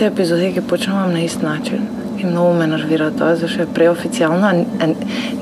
[0.00, 1.88] сите епизоди ги почнувам на ист начин.
[2.18, 4.86] И многу ме нервира тоа, зашто е преофицијално, а,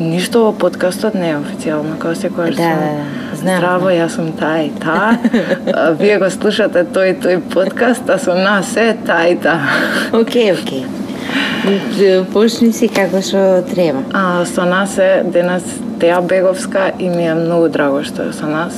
[0.02, 2.56] ништо во подкастот не е официјално, како се кажа.
[2.56, 3.36] Да, да, да.
[3.38, 5.14] Знам, Здраво, јас сум таа и таа.
[5.74, 9.62] а, Вие го слушате тој и тој подкаст, а со нас е таа и таа.
[10.10, 12.26] Океј, океј.
[12.34, 14.02] Почни си како што треба.
[14.10, 15.62] А, со нас е денес
[16.00, 18.74] Теа Беговска и ми е многу драго што е со нас.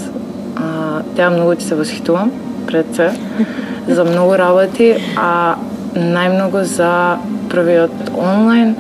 [0.57, 2.33] А, Теа многу ти се восхитувам
[2.67, 3.11] пред се
[3.89, 5.57] за многу работи, а
[5.97, 7.19] најмногу за
[7.51, 8.77] првиот онлайн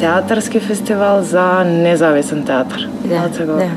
[0.00, 2.88] театарски фестивал за независен театар.
[3.04, 3.70] Да, Малце го- да.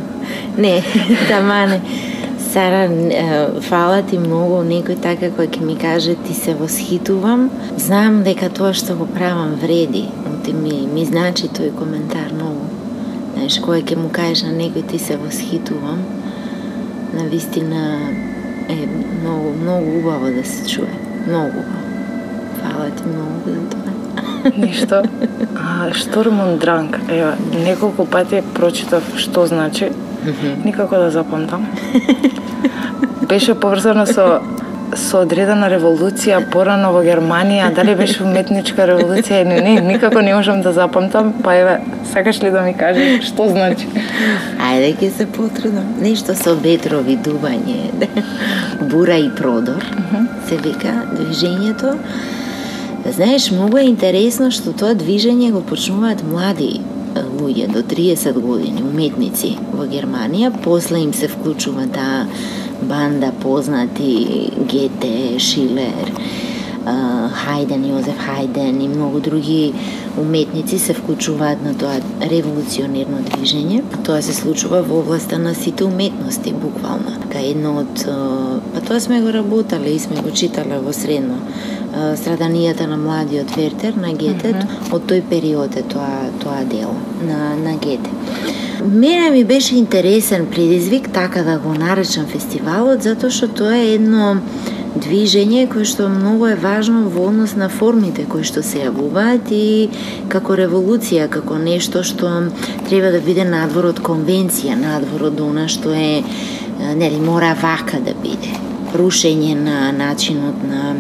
[0.58, 0.84] Не,
[1.30, 1.82] тамане.
[2.52, 7.50] Сара, е, фала ти многу, некој така кој ќе ми каже ти се восхитувам.
[7.78, 10.06] Знам дека тоа што го правам вреди.
[10.46, 12.66] Ти ми, ми значи тој коментар многу.
[13.34, 16.04] Знаеш, кој ќе му кажеш на некој ти се восхитувам,
[17.14, 17.98] на вистина
[18.70, 18.78] е
[19.22, 20.94] многу, многу убаво да се чуе.
[21.28, 21.83] Многу убаво.
[22.64, 23.84] Фала ти многу за тоа.
[24.58, 25.04] Ништо.
[25.56, 27.00] А, Штурмун Дранг.
[27.10, 29.92] Ева, неколку пати прочитав што значи.
[30.66, 31.68] Никако да запамтам.
[33.30, 34.42] Беше поврзано со
[34.96, 40.62] со одредена револуција порано во Германија, дали беше уметничка револуција или не, никако не можам
[40.62, 41.80] да запамтам, па еве,
[42.14, 43.88] сакаш ли да ми кажеш што значи?
[44.62, 45.96] Ајде ќе се потрудам.
[46.02, 48.10] Нешто со ветрови дување,
[48.82, 49.82] бура и продор,
[50.48, 51.98] се вика движењето.
[53.16, 56.80] Знаеш, многу е интересно што тоа движење го почнуваат млади
[57.14, 62.24] луѓе до 30 години, уметници во Германија, после им се вклучува таа
[62.82, 66.10] банда познати Гете, Шилер,
[66.84, 69.74] Хайден, Хајден, Јозеф Хајден и многу други
[70.18, 73.84] уметници се вклучуваат на тоа револуционерно движење.
[74.04, 77.16] Тоа се случува во областа на сите уметности, буквално.
[77.32, 78.04] Ка едно од...
[78.74, 81.40] Па тоа сме го работале и сме го читале во средно.
[81.94, 84.56] Страданијата на младиот Вертер на Гете,
[84.92, 88.10] од тој период е тоа, тоа дело на, на Гете.
[88.84, 94.34] Мене ми беше интересен предизвик така да го наречам фестивалот затоа што тоа е едно
[94.94, 99.90] движење кое што многу е важно во однос на формите кои што се јавуваат и
[100.30, 102.50] како револуција, како нешто што
[102.90, 106.22] треба да биде надвор од конвенција, надвор од она што е,
[106.96, 108.54] нели мора вака да биде.
[108.94, 110.94] Рушење на начинот на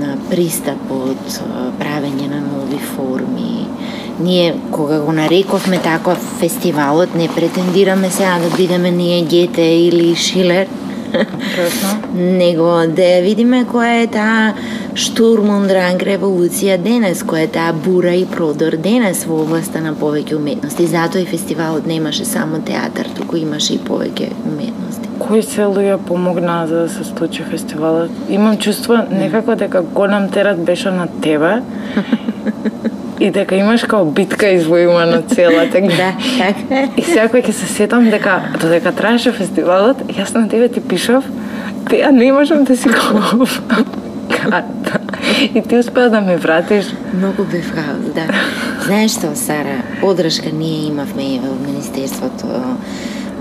[0.00, 1.40] на пристапот,
[1.80, 3.66] правење на нови форми.
[4.20, 10.66] Ние кога го нарековме така фестивалот, не претендираме сега да бидеме ние Гете или Шилер,
[12.14, 14.54] него да ја видиме која е таа
[14.98, 20.86] штурмундранг револуција денес, која е таа бура и продор денес во областа на повеќе уметности.
[20.90, 25.03] Затоа и фестивалот немаше само театар, туку имаше и повеќе уметности.
[25.18, 28.10] Кои се луѓе помогнаа за да се случи фестивалот?
[28.28, 31.62] Имам чувство некако дека голем терат беше на тебе
[33.20, 35.68] и дека имаш као битка извојувана цела.
[35.72, 35.86] Така.
[35.86, 36.88] Да, така.
[36.96, 41.24] И сега ќе се сетам дека додека траеше фестивалот, јас на тебе ти пишав,
[41.88, 43.84] ти ја не можам да си карта.
[45.54, 46.86] И ти успеа да ме вратиш.
[47.14, 47.72] Многу бев
[48.14, 48.26] да.
[48.84, 52.46] Знаеш што, Сара, подршка ние имавме во Министерството,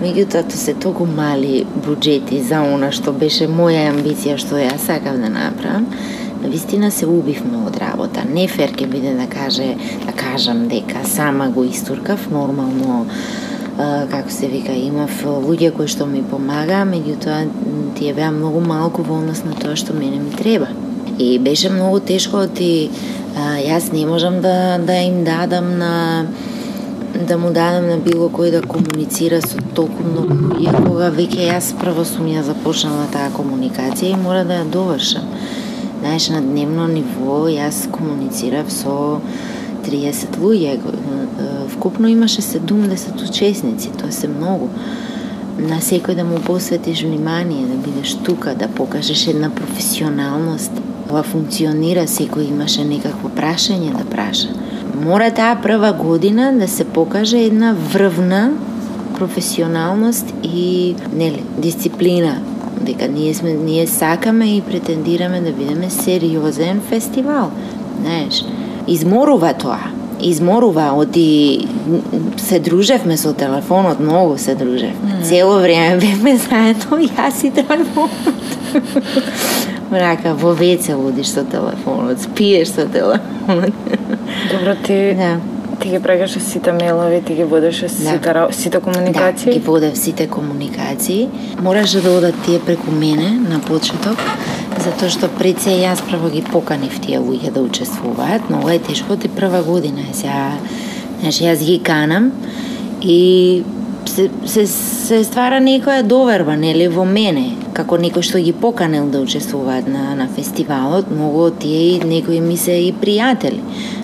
[0.04, 5.20] меѓутоа тоа се толку мали буџети за она што беше моја амбиција што ја сакав
[5.22, 5.88] да направам.
[6.44, 8.26] На вистина се убивме од работа.
[8.28, 9.76] Не фер ке биде да каже,
[10.06, 13.06] да кажам дека сама го истуркав, нормално
[14.12, 17.48] како се вика, имав луѓе кои што ми помагаа, меѓутоа
[17.96, 20.68] тие беа многу малку во однос на тоа што мене ми треба.
[21.18, 22.90] И беше многу тешко ти
[23.38, 26.26] јас не можам да да им дадам на
[27.14, 31.70] да му дадам на било кој да комуницира со толку многу луѓе, кога веќе јас
[31.78, 35.28] прво сум ја започнала таа комуникација и мора да ја довршам.
[36.00, 39.22] Знаеш, на дневно ниво јас комуницирав со
[39.86, 40.80] 30 луѓе.
[41.76, 44.70] Вкупно имаше 70 учесници, тоа се многу.
[45.60, 50.72] На секој да му посветиш внимание, да бидеш тука, да покажеш една професионалност.
[51.12, 54.50] Ова функционира, секој имаше некакво прашање да праша.
[55.06, 58.52] Мора таа прва година да се покаже една врвна
[59.18, 62.38] професионалност и нели дисциплина
[62.82, 67.52] дека ние сме ние сакаме и претендираме да бидеме сериозен фестивал.
[68.02, 68.46] Знаеш,
[68.88, 69.80] изморува тоа.
[70.22, 71.68] Изморува, оти
[72.38, 75.20] се дружевме со телефонот, многу се дружевме.
[75.24, 78.12] Цело време бевме заедно, јас и телефонот.
[79.92, 83.74] Мрака, во веце одиш со телефонот, спиеш со телефонот.
[84.52, 85.38] Добро ти Да.
[85.80, 89.46] ти ги прегаше сите мејлови, ти ги водеше сите ра- сите комуникации.
[89.46, 91.30] Да, ги водев сите комуникации.
[91.62, 94.18] Мораше да одат тие преку мене на почеток,
[94.80, 98.80] затоа што пред се јас прво ги поканив тие луѓе да учествуваат, но ова е
[98.80, 100.52] тешко ти прва година е сега.
[101.22, 102.32] Значи јас ги канам
[103.02, 103.64] и
[104.06, 109.22] се, се, се ствара некоја доверба, нели, во мене, како некој што ги поканел да
[109.24, 113.62] учествуваат на, на фестивалот, многу од тие некои ми се и пријатели.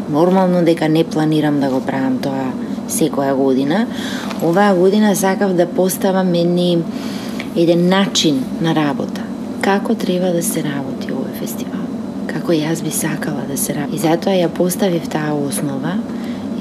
[0.09, 2.49] Нормално дека не планирам да го правам тоа
[2.89, 3.85] секоја година.
[4.43, 6.83] Оваа година сакав да поставам едни
[7.55, 9.21] еден начин на работа.
[9.61, 11.85] Како треба да се работи овој фестивал?
[12.29, 13.95] Како јас би сакала да се работи?
[13.95, 15.99] И затоа ја поставив таа основа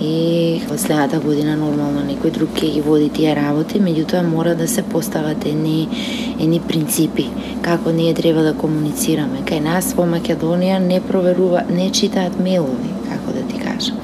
[0.01, 4.69] и во следната година нормално некој друг ќе ги води тие работи, меѓутоа мора да
[4.69, 5.89] се постават едни
[6.41, 7.27] едни принципи
[7.63, 9.43] како ние треба да комуницираме.
[9.47, 13.99] Кај нас во Македонија не проверува, не читаат мейлови, како да ти кажам.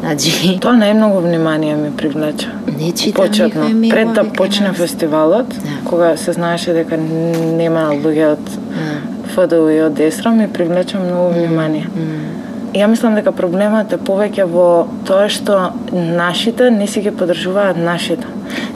[0.00, 0.32] Значи,
[0.64, 2.48] тоа најмногу внимание ми привлече.
[2.78, 5.78] Не читам Почетно, пред да почне фестивалот, да.
[5.84, 8.44] кога се знаеше дека нема луѓе од
[8.76, 8.92] да.
[9.34, 11.86] ФДУ и од Десра, ми привлече многу внимание.
[11.96, 12.39] Mm.
[12.74, 18.26] Ја мислам дека проблемот е повеќе во тоа што нашите не си ги подржуваат нашите.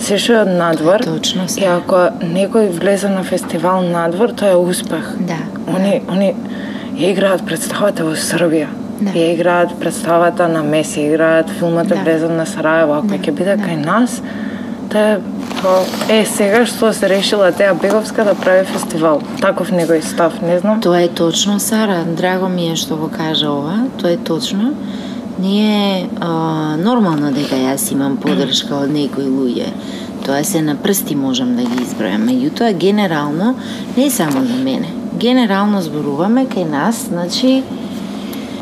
[0.03, 1.05] Се што е од надвор.
[1.07, 1.47] Точно.
[1.59, 5.15] И ако некој влезе на фестивал надвор, тоа е успех.
[5.19, 5.39] Да.
[5.71, 6.35] Они они
[6.99, 8.67] ја играат представата во Србија.
[9.01, 9.11] Да.
[9.11, 11.95] Ја играат представата на Меси, играат филмот да.
[11.95, 13.19] влезен на Сараево, ако да.
[13.19, 13.63] ќе биде да.
[13.63, 14.21] кај нас,
[14.91, 15.21] тоа
[15.65, 19.23] е е, e, сега што се решила Теа Беговска да прави фестивал.
[19.41, 20.81] Таков негој став, не знам.
[20.85, 22.05] Тоа е точно, Сара.
[22.05, 23.87] Драго ми е што го кажа ова.
[24.01, 24.75] Тоа е точно.
[25.39, 29.73] Ние а, нормално дека јас имам подршка од некои луѓе.
[30.27, 32.29] Тоа се на прсти можам да ги избројам.
[32.29, 33.57] Меѓутоа, генерално,
[33.97, 34.93] не само за мене.
[35.17, 37.63] Генерално зборуваме кај нас, значи,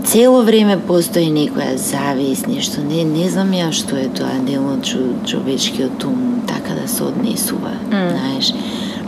[0.04, 4.86] цело време постои некоја завист, нешто, не, не знам ја што е тоа дел од
[5.28, 8.10] човечкиот ум, така да се однесува, mm.
[8.10, 8.52] знаеш.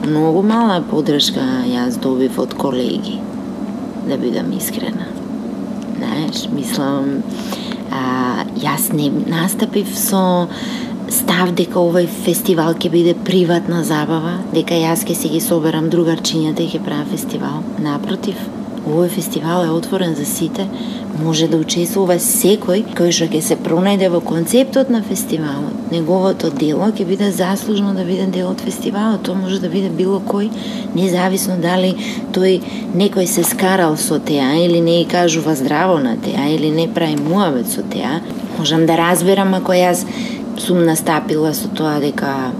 [0.04, 3.18] Многу мала подршка јас добив од колеги,
[4.08, 5.08] да бидам искрена.
[5.96, 7.22] Знаеш, мислам,
[7.90, 10.48] а, јас не настапив со
[11.08, 16.64] став дека овој фестивал ќе биде приватна забава, дека јас ќе си ги соберам другарчињата
[16.64, 17.62] и ќе правам фестивал.
[17.82, 18.40] Напротив,
[18.84, 20.66] Овој фестивал е отворен за сите,
[21.22, 25.88] може да учествува секој кој што ќе се пронајде во концептот на фестивалот.
[25.92, 29.24] Неговото дело ќе биде заслужно да биде дел од фестивалот.
[29.24, 30.50] Тоа може да биде било кој,
[30.94, 31.94] независно дали
[32.36, 32.60] тој
[32.92, 37.16] некој се скарал со теа или не и кажува здраво на теа или не прави
[37.16, 38.20] муавет со теа.
[38.58, 40.04] Можам да разберам ако јас
[40.60, 42.52] сум настапила со тоа дека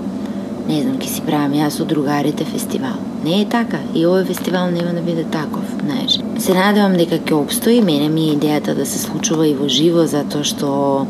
[0.69, 3.14] не знам, ќе си правам јас со другарите фестивал.
[3.25, 3.79] Не е така.
[3.95, 6.19] И овој фестивал нема да биде таков, знаеш.
[6.39, 7.81] Се надевам дека ќе обстои.
[7.81, 11.07] Мене ми е идејата да се случува и во живо, затоа што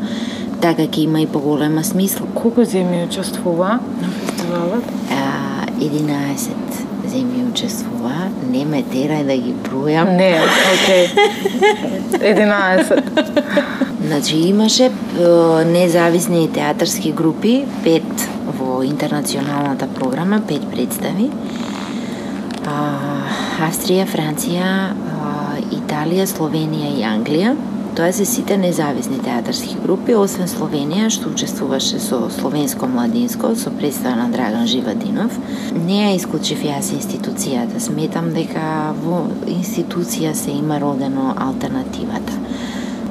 [0.63, 2.27] така ќе има и поголема смисла.
[2.37, 4.87] Колку земји учествува на фестивалот?
[5.11, 6.79] А, 11
[7.11, 8.29] земји учествува.
[8.47, 10.15] Не ме терај да ги бројам.
[10.15, 10.39] Не,
[10.71, 11.11] окей.
[12.15, 13.03] 11.
[14.07, 14.91] Значи имаше
[15.65, 21.29] независни театарски групи, пет во интернационалната програма, пет представи.
[22.65, 24.67] Австрија, Франција,
[25.75, 27.55] Италија, Словенија и Англија.
[27.95, 34.25] Тоа се сите независни театарски групи, освен Словенија, што учествуваше со Словенско младинско, со представа
[34.25, 35.37] на Драган Живадинов.
[35.75, 37.79] Не ја исклучив јас институцијата.
[37.79, 42.41] Сметам дека во институција се има родено алтернативата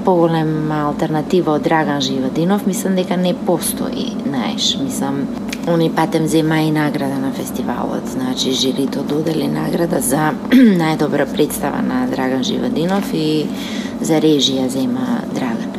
[0.05, 5.23] поголема алтернатива од Драган Живадинов, мислам дека не постои, знаеш, мислам,
[5.67, 12.07] Они патем зема и награда на фестивалот, значи жирито додели награда за најдобра представа на
[12.07, 13.47] Драган Живадинов и
[14.01, 15.73] за режија зема Драган.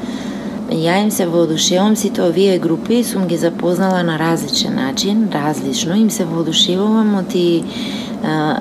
[0.72, 6.10] Ја им се воодушевам сите овие групи, сум ги запознала на различен начин, различно, им
[6.10, 7.64] се воодушевувам од и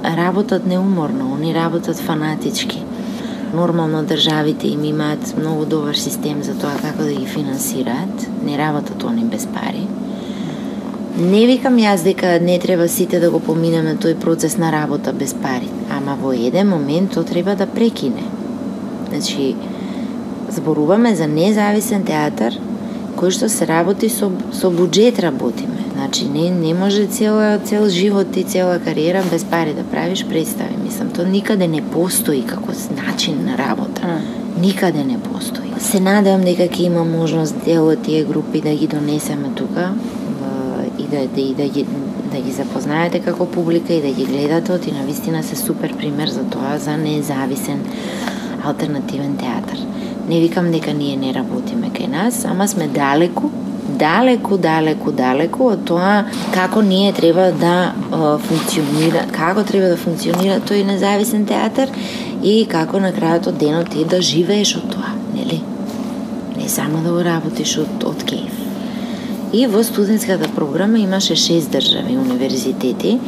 [0.04, 2.82] работат неуморно, они работат фанатички.
[3.54, 9.04] Нормално државите им имаат многу добар систем за тоа како да ги финансираат, не работат
[9.04, 9.88] они без пари
[11.14, 15.30] Не викам јас дека не треба сите да го поминеме тој процес на работа без
[15.34, 18.24] пари, ама во еден момент тоа треба да прекине.
[19.10, 19.54] Значи,
[20.50, 22.58] зборуваме за независен театар
[23.14, 25.86] кој што се работи со, со буџет работиме.
[25.94, 30.74] Значи, не, не може цел, цел живот и цела кариера без пари да правиш представи.
[30.82, 34.18] Мислам, тоа никаде не постои како начин на работа.
[34.60, 35.70] Никаде не постои.
[35.78, 39.92] Се надевам дека ќе има можност дел од тие групи да ги донесеме тука,
[41.04, 41.86] и да, да, и да, ги,
[42.32, 46.28] да ги запознаете како публика и да ги гледате, оти на вистина се супер пример
[46.28, 47.84] за тоа, за независен
[48.64, 49.78] алтернативен театар.
[50.28, 53.50] Не викам дека ние не работиме кај нас, ама сме далеку,
[53.98, 60.60] далеку, далеку, далеку од тоа како ние треба да а, функционира, како треба да функционира
[60.64, 61.92] тој независен театар
[62.42, 65.60] и како на крајот од денот ти да живееш од тоа, нели?
[66.56, 68.63] Не само да го работиш од, од кеф.
[69.54, 73.20] И во студентската програма имаше шест држави универзитети,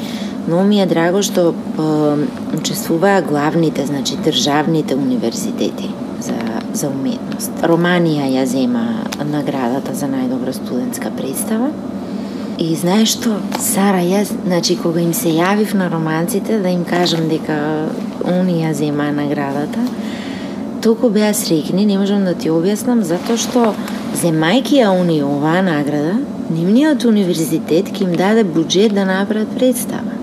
[0.49, 1.54] но ми е драго што
[2.56, 6.35] учествуваа главните, значи државните универзитети за,
[6.75, 7.52] за уметност.
[7.62, 11.71] Романија ја зема наградата за најдобра студентска представа.
[12.59, 17.28] И знаеш што, Сара, јас, значи, кога им се јавив на романците да им кажам
[17.28, 17.87] дека
[18.26, 19.78] они ја зема наградата,
[20.87, 23.73] толку беа срекни, не можам да ти објаснам, затоа што
[24.21, 30.14] земајки ја они оваа награда, нивниот универзитет ќе им даде буџет да направат представа.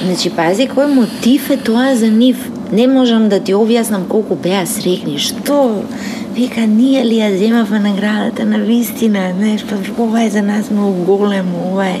[0.00, 2.46] Значи, пази, кој мотив е тоа за нив?
[2.72, 5.84] Не можам да ти објаснам колку беа срекни, што
[6.32, 11.04] вика, ние ли ја земавме наградата на вистина, знаеш, па ова е за нас многу
[11.04, 12.00] големо, ова е...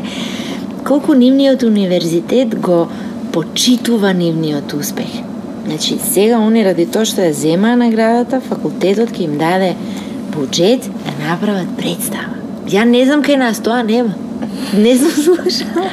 [0.88, 2.88] Колку нивниот универзитет го
[3.32, 5.33] почитува нивниот успех.
[5.66, 9.74] Значи, сега они ради тоа што ја земаа наградата, факултетот ќе им даде
[10.34, 12.36] буџет да направат представа.
[12.68, 14.14] Ја не знам кај нас тоа нема.
[14.74, 15.88] Не сум слушала.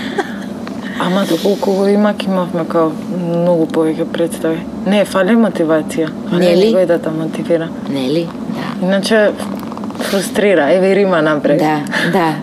[0.99, 4.59] Ама доколку го има, имавме као многу повеќе представи.
[4.85, 6.09] Не, фали мотивација.
[6.31, 6.67] Нели?
[6.69, 7.69] Некој да те мотивира.
[7.89, 8.27] Нели?
[8.55, 8.85] Да.
[8.85, 9.31] Иначе
[10.09, 11.59] фрустрира, еве Рима напред.
[11.59, 11.79] Да,
[12.13, 12.35] да.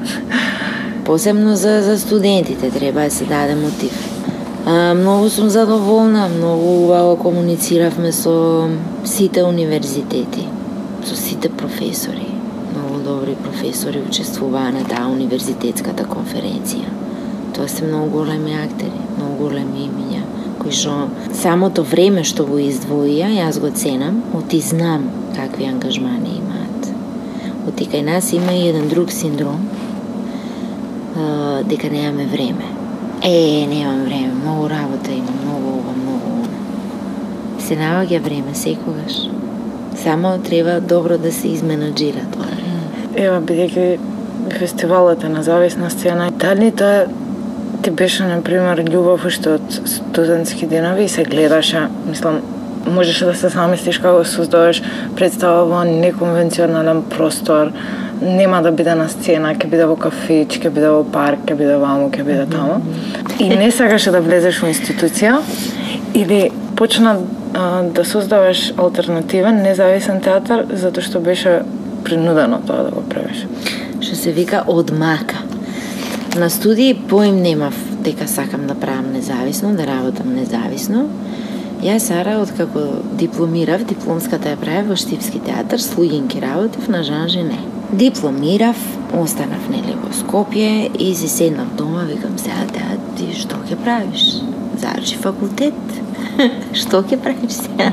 [1.04, 4.17] Посебно за, за студентите треба да се даде мотив.
[4.70, 8.68] А, многу сум задоволна, многу убаво комунициравме со
[9.04, 10.44] сите универзитети,
[11.06, 12.26] со сите професори.
[12.76, 16.84] Многу добри професори учествуваа на таа универзитетската конференција.
[17.56, 20.20] Тоа се многу големи актери, многу големи имиња,
[20.60, 26.92] кои што самото време што го издвоија, јас го ценам, оти знам какви ангажмани имаат.
[27.68, 29.64] Оти кај нас има и еден друг синдром,
[31.64, 32.77] дека немаме време.
[33.22, 36.58] Е, немам време, многу работа има, многу ова, многу она.
[37.58, 39.28] Се наоѓа време секогаш.
[39.96, 42.46] Само треба добро да се изменаджира тоа.
[43.16, 43.98] Ева, бидејќи
[44.58, 47.06] фестивалот е на зависна сцена, дали тоа
[47.82, 52.40] ти беше, например, љубов уште од студентски денови и се гледаше, мислам,
[52.88, 54.82] можеше да се замислиш како создаваш
[55.16, 57.72] представа во неконвенционален простор,
[58.20, 61.76] нема да биде на сцена, ќе биде во кафич, ќе биде во парк, ќе биде
[61.78, 62.80] ваму, ќе биде таму.
[63.38, 65.38] И не сакаше да влезеш во институција
[66.14, 67.18] или почна
[67.54, 71.60] а, да создаваш алтернативен, независен театар, затоа што беше
[72.04, 73.46] принудено тоа да го правиш.
[74.00, 75.42] Што се вика одмака.
[76.38, 81.08] На студии поим немав дека сакам да правам независно, да работам независно.
[81.78, 82.80] Јас Сара, откако
[83.14, 87.58] дипломирав, дипломската ја правев во Штипски театар, слугинки работев на Жан Жене.
[87.92, 88.76] Дипломирав,
[89.14, 94.42] останав нели во Скопје и се седнав дома, викам сега теа ти што ќе правиш?
[94.74, 95.78] Заврши факултет.
[96.80, 97.92] што ќе правиш сега?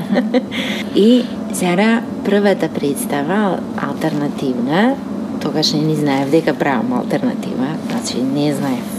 [0.94, 1.22] и
[1.54, 4.96] Сара првата представа алтернативна,
[5.40, 8.96] тогаш не ни знаев дека правам алтернатива, значи не знаев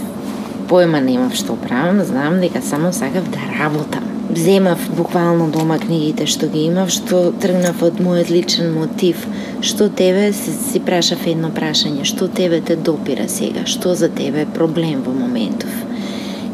[0.68, 4.17] поема немав што правам, знам дека само сакав да работам.
[4.38, 9.24] Земав буквално дома книгите што ги имав, што тргнав од мојот личен мотив.
[9.66, 14.44] Што тебе, си, си прашав едно прашање, што тебе те допира сега, што за тебе
[14.44, 15.72] е проблем во моментов.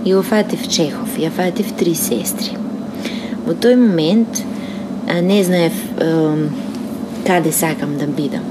[0.05, 2.57] И го фатив Чехов, ја фатив три сестри.
[3.45, 6.09] Во тој момент а, не знаев е,
[7.27, 8.47] каде сакам да бидам,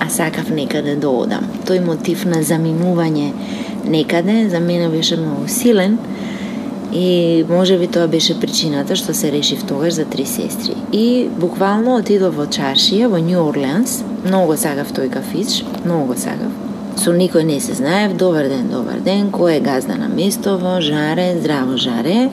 [0.00, 1.44] а сакав некаде да одам.
[1.68, 3.32] Тој мотив на заминување
[3.84, 5.98] некаде за мене беше многу силен
[6.92, 10.74] и може би тоа беше причината што се решив тогаш за три сестри.
[10.92, 16.52] И буквално отидов во Чаршија, во Нью Орлеанс, многу сакав тој кафич, многу сакав.
[16.96, 21.36] Со никој не се знаев, добар ден, добар ден, кој е газда на местово, жаре,
[21.40, 22.30] здраво жаре.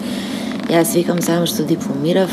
[0.71, 2.31] Јас викам само што дипломирав,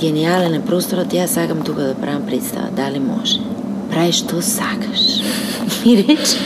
[0.00, 3.38] гениален е просторот, јас сакам тука да правам представа, дали може?
[3.92, 5.20] Прави што сакаш.
[5.84, 6.38] Ми рече.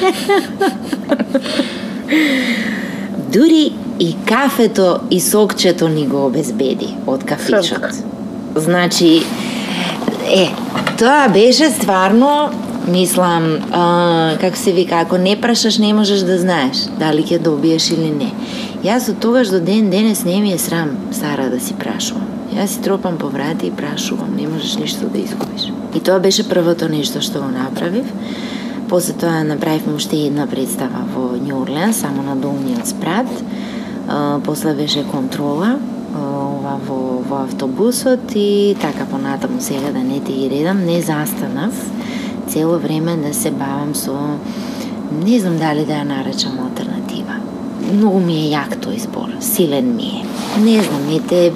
[3.32, 7.84] Дури и кафето и сокчето ни го обезбеди од кафичот.
[8.56, 9.22] Значи,
[10.34, 10.50] е,
[10.98, 12.50] тоа беше стварно,
[12.88, 17.90] мислам, а, како се вика, ако не прашаш не можеш да знаеш дали ќе добиеш
[17.90, 18.32] или не.
[18.84, 22.28] Јас од тогаш до ден денес не ми е срам, Сара, да си прашувам.
[22.54, 25.72] Јас си тропам по врати и прашувам, не можеш ништо да изгубиш.
[25.94, 28.06] И тоа беше првото нешто што го направив.
[28.88, 33.26] После тоа направивме уште една представа во Нью Орлеан, само на долниот спрат.
[34.08, 35.78] А, после беше контрола
[36.16, 41.90] ова во, во автобусот и така понатаму сега да не ти ги редам, не застанав
[42.48, 44.38] цело време да се бавам со
[45.12, 47.38] не знам дали да ја наречам алтернатива.
[47.92, 50.24] Многу ми е јак тој збор, силен ми е.
[50.60, 51.52] Не знам, ете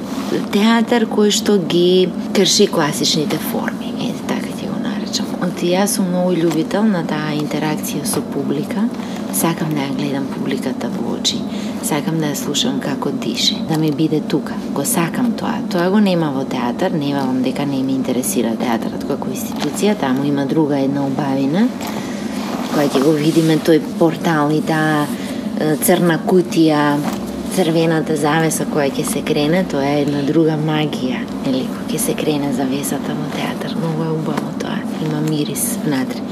[0.53, 5.27] театар кој што ги крши класичните форми, ете така ќе го наречам.
[5.45, 8.89] От јас сум многу љубител на таа интеракција со публика,
[9.33, 11.41] сакам да ја гледам публиката во очи,
[11.85, 14.55] сакам да ја слушам како дише, да ми биде тука.
[14.75, 15.59] Го сакам тоа.
[15.71, 20.25] Тоа го нема во театар, не велам дека не ми интересира театарот како институција, таму
[20.25, 21.67] има друга една убавина,
[22.73, 25.07] која ќе го видиме тој портал и таа
[25.83, 26.97] црна кутија,
[27.53, 32.17] црвената завеса која ќе се крене, тоа е една друга магија, нели, која ќе се
[32.17, 33.77] крене завесата во театар.
[33.77, 34.79] Многу е убаво тоа.
[35.05, 36.23] Има мирис внатре.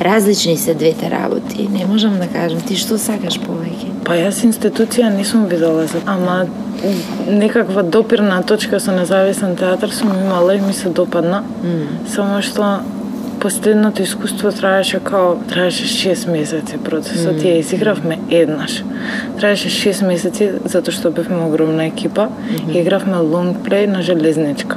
[0.00, 1.68] Различни се двете работи.
[1.72, 3.92] Не можам да кажам ти што сакаш повеќе.
[4.04, 6.44] Па јас институција не сум видела за, ама
[7.28, 11.42] некаква допирна точка со независен театар сум имала и ми се допадна.
[11.64, 11.86] Mm.
[12.14, 12.80] Само што
[13.40, 17.40] последното искуство траеше као траеше 6 месеци процесот.
[17.40, 17.46] Mm.
[17.46, 18.82] Ја изигравме еднаш.
[19.40, 22.80] Траеше 6 месеци затоа што бевме огромна екипа mm -hmm.
[22.80, 24.76] игравме лонг плей на железничка.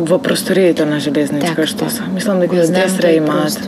[0.00, 2.02] во просториите на железничка так, што се.
[2.14, 3.58] Мислам дека Десра имаат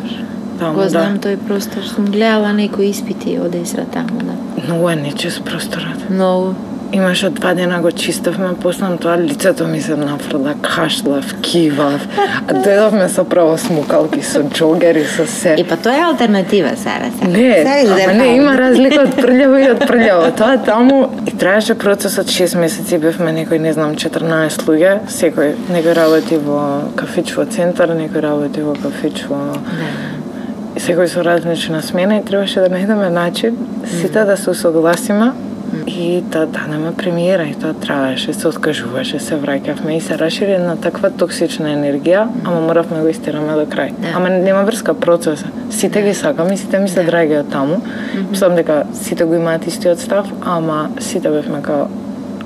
[0.63, 1.29] таму, Го знам да.
[1.29, 4.37] тој простор, сум гледала некои испити од Есра таму, да.
[4.67, 6.11] Многу е нечист просторот.
[6.11, 6.55] Многу.
[6.93, 12.05] Имаше два дена го чистевме, после тоа лицето ми се нафрла, кашлав, кивав.
[12.49, 15.55] А дојдовме со право смукалки, со джогери, со се.
[15.57, 17.09] И па тоа е алтернатива, Сара.
[17.19, 17.31] Сара.
[17.31, 17.65] Не,
[18.05, 20.29] ама не, има разлика од прљаво и од прљаво.
[20.37, 25.97] Тоа таму и траеше процесот 6 месеци, бевме некој, не знам, 14 луѓе, секој, некој
[25.97, 29.57] работи во кафич во центар, некој работи во кафич во...
[29.57, 30.12] Да
[30.77, 35.33] секој со различна смена и требаше да најдеме начин сите да се усогласиме
[35.87, 40.77] и да дадеме премиера и тоа траеше, се откажуваше, се враќавме и се расшири на
[40.77, 43.93] таква токсична енергија, ама моравме го истираме до крај.
[43.99, 44.13] Да.
[44.17, 45.49] Ама нема врска процеса.
[45.71, 47.07] Сите ги сакаме, сите ми се да.
[47.11, 47.81] драги од таму.
[48.31, 51.89] Мислам дека сите го имаат истиот став, ама сите бевме као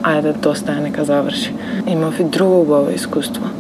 [0.03, 1.55] ајде доста е нека заврши.
[1.87, 3.51] Имав и друго убаво искуство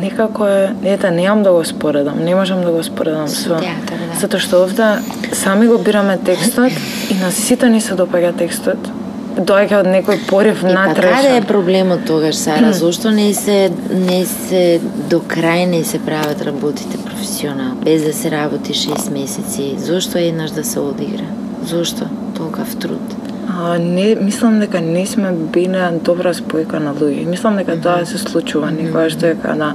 [0.00, 4.18] некако е, ете, немам да го споредам, не можам да го споредам со, театар, да.
[4.20, 4.88] затоа што овде
[5.32, 6.72] сами го бираме текстот
[7.10, 8.90] и на сите ни се допаѓа текстот.
[9.32, 11.08] Доаѓа од некој порив натрешен.
[11.08, 12.72] Па каде е проблемот тогаш, Сара?
[12.76, 18.30] Зошто не се не се до крај не се прават работите професионално, без да се
[18.30, 19.74] работи 6 месеци?
[19.78, 21.24] Зошто еднаш да се одигра?
[21.64, 23.21] Зошто толкав труд?
[23.52, 27.26] А, не, мислам дека не сме били добра спојка на луѓе.
[27.28, 29.74] Мислам дека тоа се случува никогаш што е када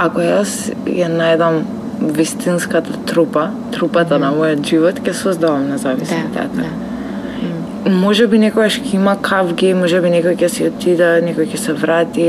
[0.00, 1.62] ако јас ја најдам
[2.16, 6.70] вистинската трупа, трупата на мојот живот, ќе создавам независен да, театар.
[6.70, 7.90] Да.
[7.90, 11.76] Може би некојаш ќе има кавги, може би некој ќе си отиде, некој ќе се
[11.76, 12.28] врати,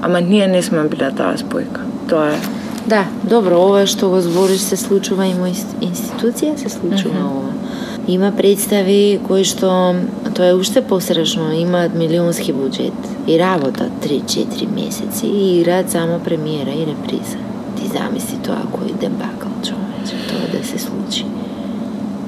[0.00, 1.84] ама ние не сме биле таа спојка.
[2.08, 2.40] Тоа е.
[2.88, 5.52] Да, добро, ова што го збориш се случува и мој
[5.84, 7.36] институција, се случува mm -hmm.
[7.36, 7.61] ова
[8.08, 9.94] Има представи кои што
[10.34, 16.74] тоа е уште посрашно, имаат милионски буџет и работат 3-4 месеци и играат само премиера
[16.74, 17.38] и реприза.
[17.78, 21.26] Ти замисли тоа кој дебакал човече, тоа да се случи.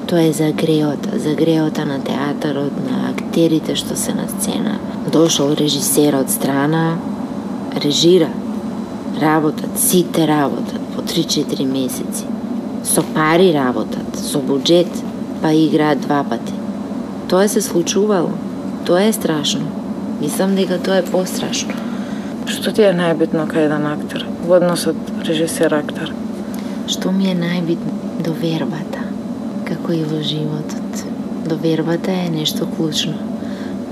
[0.07, 4.79] Тоа е за греота, за греота на театарот, на актерите што се на сцена.
[5.11, 6.95] Дошол режисер од страна,
[7.83, 8.29] режира,
[9.19, 12.23] работат, сите работат по 3-4 месеци.
[12.85, 14.87] Со пари работат, со буџет,
[15.45, 16.53] па играат два пати.
[17.29, 18.31] Тоа се случувало.
[18.85, 19.61] Тоа е страшно.
[20.21, 21.75] Мислам дека тоа е пострашно.
[22.49, 26.15] Што ти е најбитно кај еден актер во односот режисер-актер?
[26.89, 27.93] Што ми е најбитно?
[28.25, 29.05] Довербата.
[29.69, 31.05] Како и во животот.
[31.45, 33.13] Довербата е нешто клучно.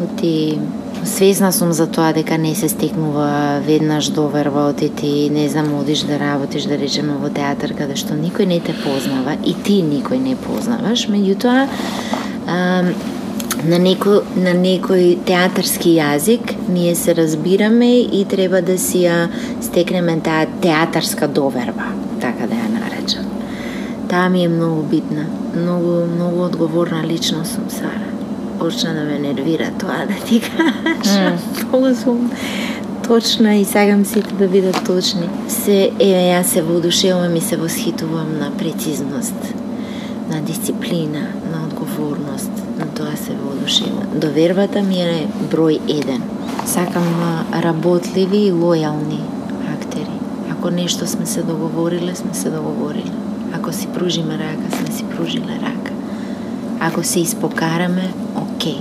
[0.01, 0.57] Оти
[1.05, 6.03] свесна сум за тоа дека не се стекнува веднаш доверба од ти, не знам, одиш
[6.07, 10.19] да работиш, да речеме во театар, каде што никој не те познава и ти никој
[10.19, 11.67] не познаваш, меѓутоа
[13.63, 19.27] на некој, на некој театарски јазик ние се разбираме и треба да си ја
[19.61, 23.29] стекнеме таа театарска доверба, така да ја наречам.
[24.09, 28.22] Таа ми е многу битна, многу, многу одговорна личност сум Сара
[28.59, 31.37] почна да ме нервира тоа да ти кажам.
[31.71, 32.03] Mm.
[32.03, 32.31] сум
[33.07, 35.29] точна и сакам сите да бидат точни.
[35.47, 39.53] Се, еве, јас се воодушевувам и се восхитувам на прецизност,
[40.29, 44.07] на дисциплина, на одговорност, на тоа се воодушевувам.
[44.15, 46.23] Довербата ми е број еден.
[46.65, 47.09] Сакам
[47.53, 49.19] работливи и лојални
[49.73, 50.17] актери.
[50.51, 53.11] Ако нешто сме се договориле, сме се договориле.
[53.53, 55.91] Ако си пружиме рака, сме си пружиле рака.
[56.79, 58.13] Ако се испокараме,
[58.63, 58.79] окей,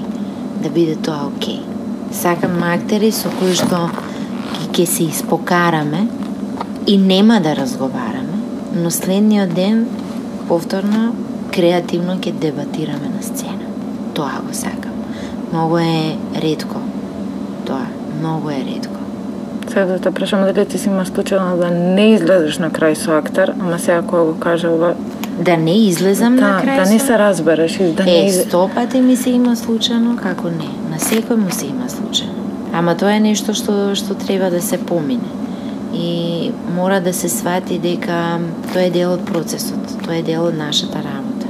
[0.62, 1.61] да биде тоа окей.
[2.12, 3.88] Сакам актери со кои што
[4.71, 6.07] ќе се испокараме
[6.87, 8.38] и нема да разговараме,
[8.75, 9.87] но следниот ден
[10.49, 11.16] повторно
[11.51, 13.66] креативно ќе дебатираме на сцена.
[14.14, 14.95] Тоа го сакам.
[15.51, 16.79] Многу е ретко.
[17.66, 17.88] Тоа,
[18.21, 19.01] многу е ретко.
[19.68, 23.18] Сега да те прашам дали ти си има случајно да не излезеш на крај со
[23.18, 24.95] актер, ама сега кога го кажа ова,
[25.40, 28.71] Да не излезам да, на крај да не со- се разбереш да не Е, сто
[28.75, 30.68] пати ми се има случајно, како не.
[30.90, 32.42] На секој му се има случајно.
[32.73, 35.31] Ама тоа е нешто што што треба да се помине.
[35.95, 38.38] И мора да се свати дека
[38.73, 41.47] тоа е дел од процесот, тоа е дел од нашата работа.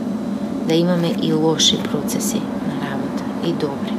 [0.68, 3.94] Да имаме и лоши процеси на работа, и добри.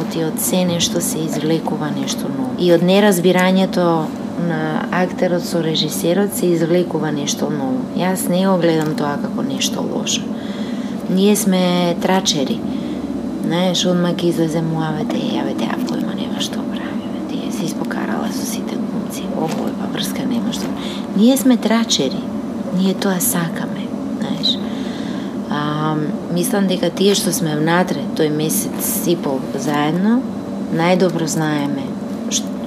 [0.00, 2.50] Од и од се нешто се извлекува нешто ново.
[2.58, 4.04] И од неразбирањето
[4.38, 7.80] на актерот со режисерот се извлекува нешто ново.
[7.96, 10.22] Јас не го гледам тоа како нешто лошо.
[11.08, 12.60] Ние сме трачери.
[13.46, 17.64] Знаеш, одма ќе излезе муавете, ја бе, таа појма нема што прави, бе, тие се
[17.68, 20.66] испокарала со сите глумци, овој па врска нема што.
[21.16, 22.20] Ние сме трачери,
[22.74, 23.86] ние тоа сакаме,
[24.18, 24.56] знаеш.
[25.50, 25.94] А,
[26.34, 30.20] мислам дека тие што сме внатре тој месец и пол заедно,
[30.74, 31.86] најдобро знаеме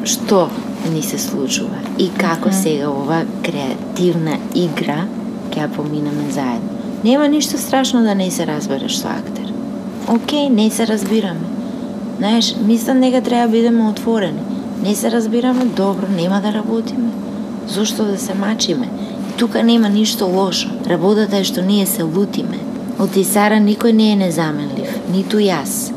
[0.07, 0.47] што
[0.93, 5.05] ни се случува и како сега ова креативна игра
[5.49, 6.69] ќе ја поминеме заедно.
[7.03, 9.53] Нема ништо страшно да не се разбереш со актер.
[10.07, 11.47] Океј, не се разбираме.
[12.17, 14.41] Знаеш, мислам дека треба да бидеме отворени.
[14.83, 17.09] Не се разбираме, добро, нема да работиме.
[17.67, 18.89] Зошто да се мачиме?
[19.29, 20.69] И тука нема ништо лошо.
[20.87, 22.59] Работата е што ние се лутиме.
[22.99, 25.93] Од Исара никој не е незаменлив, ниту јас.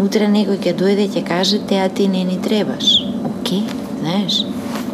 [0.00, 3.02] Утре некој ќе дојде и ќе каже теа ти не ни требаш.
[3.28, 3.66] Океј,
[4.08, 4.44] знаеш?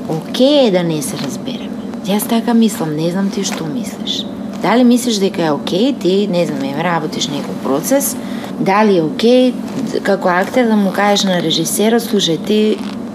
[0.09, 1.71] Оке е да не се разбереме.
[2.05, 4.25] Јас така мислам, не знам ти што мислиш.
[4.63, 8.17] Дали мислиш дека е океј ти, не знам, е, работиш некој процес,
[8.61, 9.53] дали е океј
[10.03, 12.59] како актер да му кажеш на режисерот, слушај ти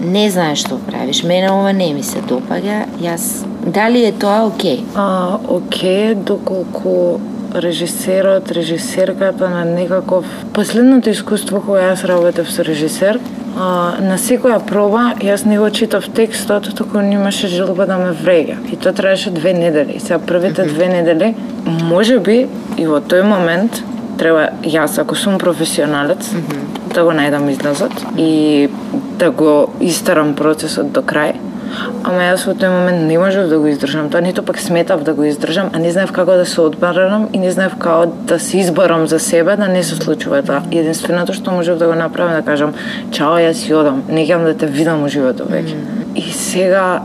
[0.00, 4.80] не знаеш што правиш, мене ова не ми се допаѓа, јас дали е тоа океј?
[4.94, 7.20] А, окей, доколку
[7.54, 10.24] режисерот, режисерката на некаков...
[10.54, 13.20] Последното искуство кога јас работев со режисер,
[13.56, 18.56] а, на секоја проба јас не го читав текстот, туку немаше желба да ме врега.
[18.72, 20.00] И тоа траеше две недели.
[20.00, 21.34] Сега првите две недели,
[21.66, 23.82] може би и во тој момент
[24.18, 26.32] треба јас ако сум професионалец
[26.94, 28.68] да го најдам излазот и
[29.18, 31.49] да го истарам процесот до крај.
[32.02, 35.14] Ама јас во тој момент не можев да го издржам тоа, ниту пак сметав да
[35.14, 38.58] го издржам, а не знаев како да се одбарам и не знаев како да се
[38.58, 40.62] изборам за себе да не се случува тоа.
[40.70, 42.74] Единственото што можев да го направам да кажам
[43.10, 45.76] чао, јас си одам, не ќе да те видам уживото веќе.
[46.14, 47.02] И сега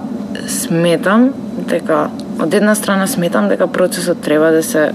[0.47, 1.31] сметам
[1.69, 2.09] дека
[2.41, 4.91] од една страна сметам дека процесот треба да се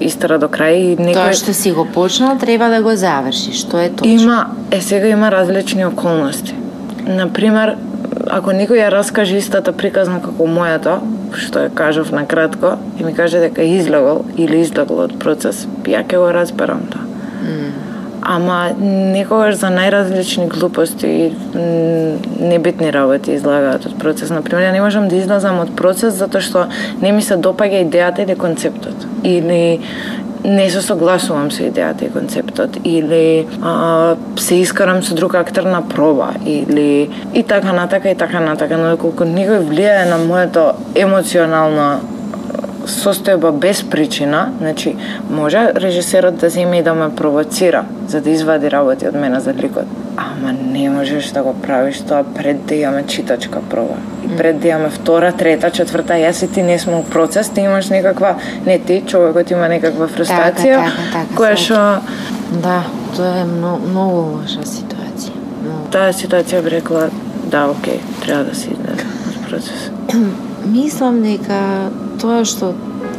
[0.00, 3.86] истера до крај и некој Тоа што си го почнал треба да го завршиш, тоа
[3.86, 4.12] е точно.
[4.12, 6.54] Има, е сега има различни околности.
[7.06, 7.76] Например,
[8.30, 10.98] ако некој ја раскаже истата приказна како мојата,
[11.36, 16.04] што ја кажав на кратко, и ми каже дека излегол или излегол од процес, ја
[16.06, 17.04] ќе го разберам тоа.
[18.26, 21.26] Ама некогаш за најразлични глупости и
[22.42, 24.32] небитни работи излагаат од процес.
[24.34, 26.64] Например, ја не можам да излазам од процес затоа што
[27.02, 29.06] не ми се допаѓа идејата или концептот.
[29.22, 29.78] Или
[30.44, 35.82] не се согласувам со идејата и концептот или а, се искарам со друг актер на
[35.88, 42.00] проба или и така натака и така натака, но доколку некој влијае на моето емоционално
[42.86, 44.96] состојба без причина, значи
[45.30, 49.54] може режисерот да земе и да ме провоцира за да извади работи од мене за
[49.54, 50.05] ликот.
[50.76, 53.94] Не можеш да го правиш тоа пред да имаме читачка проба.
[54.24, 57.60] И пред да имаме втора, трета, четврта, јас и ти не сме у процес, ти
[57.60, 58.34] имаш некаква,
[58.66, 61.64] не ти, човекот има некаква фрустрација, така, така, која сваќам.
[61.64, 62.82] што Да,
[63.16, 65.32] тоа е многу, многу лоша ситуација.
[65.62, 65.88] Многу.
[65.90, 67.08] таа ситуација би рекла,
[67.50, 69.90] да, окей, треба да излезе од процес.
[70.76, 71.88] Мислам дека
[72.20, 72.74] тоа што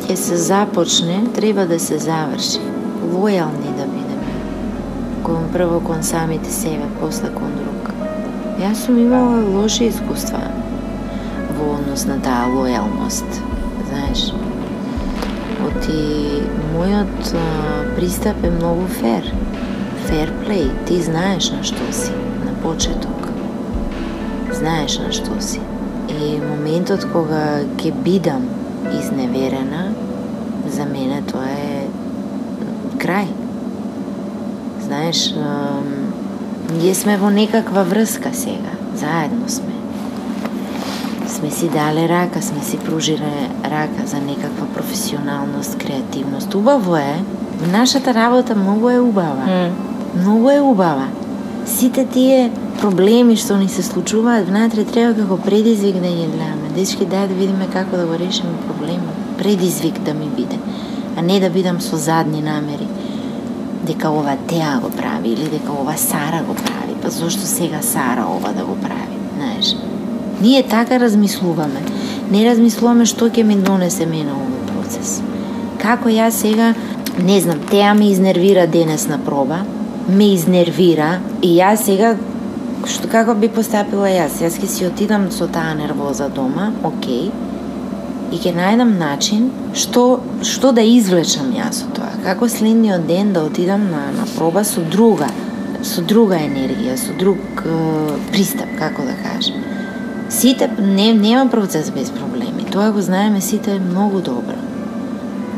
[0.05, 2.61] ќе се започне, треба да се заврши.
[3.07, 3.76] Лојални.
[5.27, 7.91] Кон прво кон самите себе, после кон друг.
[8.63, 10.39] Јас сум имала лоши искуства
[11.59, 13.43] во однос на таа лојалност.
[13.89, 14.31] Знаеш,
[15.67, 17.43] Оти мојот а,
[17.97, 19.25] пристап е многу фер.
[20.07, 20.69] Фер плей.
[20.87, 22.13] Ти знаеш на што си
[22.45, 23.27] на почеток.
[24.53, 25.59] Знаеш на што си.
[26.07, 28.47] И моментот кога ќе бидам
[28.93, 29.89] изневерена,
[30.71, 31.83] за мене тоа е
[33.01, 33.36] крај.
[34.87, 35.33] Знаеш,
[36.79, 39.73] ние сме во некаква врска сега, заедно сме.
[41.27, 46.55] Сме си дале рака, сме си пружиле рака за некаква професионалност, креативност.
[46.55, 47.23] Убаво е,
[47.71, 49.71] нашата работа многу е убава.
[50.15, 51.07] Многу е убава.
[51.65, 56.71] Сите тие проблеми што ни се случуваат внатре треба како предизвик да ги гледаме.
[56.75, 59.19] Дечки, дај да видиме како да го решиме проблемот.
[59.37, 60.59] Предизвик да ми биде.
[61.17, 62.87] а не да бидам со задни намери
[63.87, 68.25] дека ова Теа го прави или дека ова Сара го прави, па зошто сега Сара
[68.29, 69.75] ова да го прави, знаеш?
[70.41, 71.81] Ние така размислуваме.
[72.31, 75.21] Не размислуваме што ќе ми донесе мене овој процес.
[75.81, 76.73] Како јас сега,
[77.23, 79.63] не знам, Теа ме изнервира денес на проба,
[80.09, 82.15] ме изнервира и јас сега
[82.87, 84.41] што како би постапила јас?
[84.43, 87.31] Јас ќе си отидам со таа нервоза дома, окей,
[88.31, 92.13] и ќе најдам начин што што да извлечам јас од тоа.
[92.23, 95.29] Како следниот ден да отидам на на проба со друга
[95.83, 97.75] со друга енергија, со друг е,
[98.31, 99.63] пристап, како да кажем.
[100.29, 102.65] Сите не нема процес без проблеми.
[102.71, 104.57] Тоа го знаеме сите многу добро.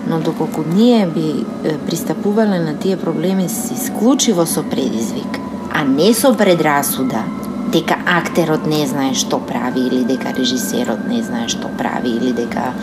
[0.07, 1.45] Но доколку ние би
[1.87, 5.39] пристапувале на тие проблеми исклучиво со предизвик,
[5.71, 7.23] а не со предрасуда,
[7.71, 12.73] дека актерот не знае што прави или дека режисерот не знае што прави или дека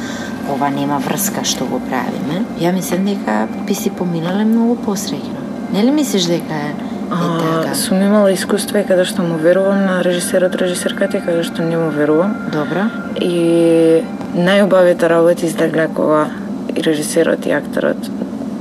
[0.52, 5.42] ова нема врска што го правиме, ја мислам дека би си поминале многу посреќно.
[5.72, 6.74] Нели мислиш дека е,
[7.10, 7.74] така?
[7.74, 11.76] сум имала искуство и каде што му верувам на режисерот, режисерката и каде што не
[11.76, 12.36] му верувам.
[12.52, 12.86] Добро.
[13.20, 14.02] И
[14.36, 16.28] најубавите работи издагле кога
[16.76, 18.10] и режисерот и акторот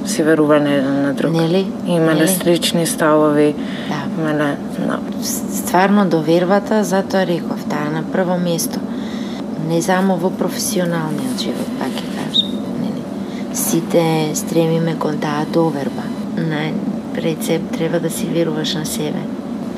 [0.05, 1.31] си верувале еден на друг.
[1.33, 1.65] Нели?
[1.87, 2.27] Имале Нели?
[2.27, 3.55] слични ставови,
[3.89, 4.04] Да.
[4.17, 4.99] Имале, да.
[5.23, 8.79] стварно довербата, затоа реков, таа на прво место.
[9.67, 12.51] Не само во професионалниот живот, пак ќе кажам.
[12.81, 13.03] Нели?
[13.53, 16.03] Сите стремиме кон таа доверба.
[16.37, 16.71] На
[17.17, 19.23] рецепт треба да си веруваш на себе.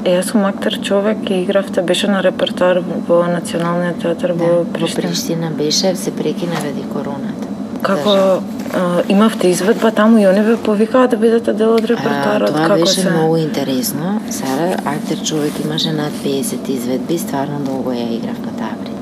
[0.06, 4.64] Е, јас сум актер човек и игравте, беше на репертоар во Националниот театар Да, во
[4.64, 5.02] во Приштина.
[5.02, 7.48] Приштина беше, се прекина ради короната.
[7.82, 8.42] Како Кажа.
[8.74, 12.80] А, имавте изведба таму и они ве повикаа да бидете дел од репертоарот, тоа како
[12.80, 13.10] беше се?
[13.10, 14.22] многу интересно.
[14.30, 18.58] Сара, актер човек имаше над 50 изведби, стварно долго ја играв пред.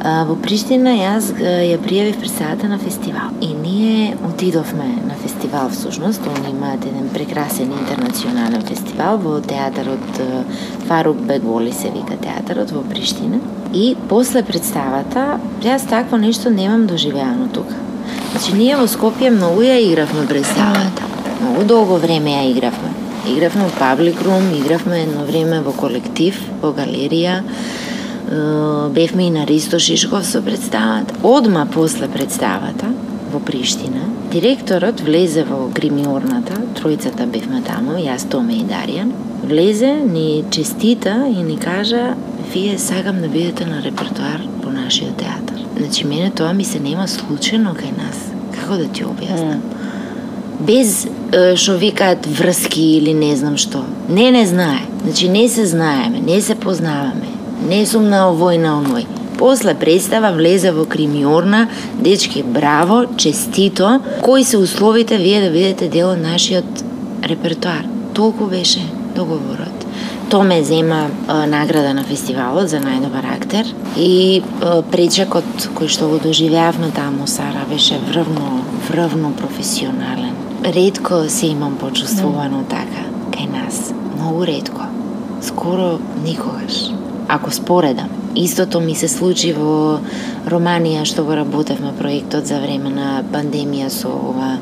[0.05, 3.31] А, во Приштина јас ја пријавив представата на фестивал.
[3.41, 10.21] И ние отидовме на фестивал всушност, они имаат еден прекрасен интернационален фестивал во театарот
[10.87, 13.39] Фарук Беголи се вика театарот во Приштина.
[13.73, 17.73] И после представата, јас такво нешто немам доживеано тука.
[18.31, 21.03] Значи, ние во Скопје многу ја игравме представата.
[21.41, 22.91] Многу долго време ја игравме.
[23.27, 27.41] Игравме во Public Room, игравме едно време во колектив, во галерија.
[28.91, 31.13] Бевме и на Ристо Шишков со представата.
[31.23, 32.87] Одма после представата,
[33.31, 39.11] во Приштина, директорот влезе во гримиорната, тројцата бевме таму, јас, Томе и Даријан.
[39.43, 42.15] Влезе, ни честита и ни кажа,
[42.53, 45.54] вие сакам да бидете на репертоар по нашиот театар.
[45.77, 48.17] Значи, мене тоа ми се нема случајно кај нас.
[48.55, 49.59] Како да ти објаснам?
[50.59, 53.83] без е, што викаат врски или не знам што.
[54.09, 54.85] Не, не знае.
[55.03, 57.29] Значи не се знаеме, не се познаваме.
[57.69, 59.05] Не сум на овој на оној.
[59.37, 61.67] После представа влезе во кримиорна,
[61.99, 63.99] дечки, браво, честито.
[64.21, 66.83] Кои се условите вие да бидете дел од нашиот
[67.23, 67.85] репертуар.
[68.13, 68.79] Толку беше
[69.15, 69.84] договорот.
[70.29, 71.09] Томе зема
[71.47, 74.41] награда на фестивалот за најдобар актер и е,
[74.91, 80.33] пречекот кој што го доживеавме таму Сара беше врвно, врвно професионален.
[80.63, 83.05] Ретко се имам почувствувано така
[83.37, 83.93] кај нас.
[84.17, 84.89] Многу ретко.
[85.41, 86.89] Скоро никогаш.
[87.27, 88.09] Ако споредам.
[88.35, 89.99] Истото ми се случи во
[90.49, 94.57] Романија што го работевме проектот за време на пандемија со ова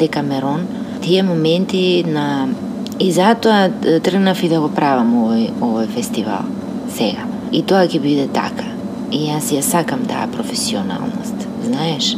[0.00, 0.64] Декамерон.
[1.02, 2.48] Тие моменти на
[2.98, 3.70] И затоа
[4.02, 6.46] тргнав и да го правам овој, овој фестивал
[6.94, 7.26] сега.
[7.52, 8.68] И тоа ќе биде така.
[9.10, 12.16] И јас ја сакам таа професионалност, знаеш?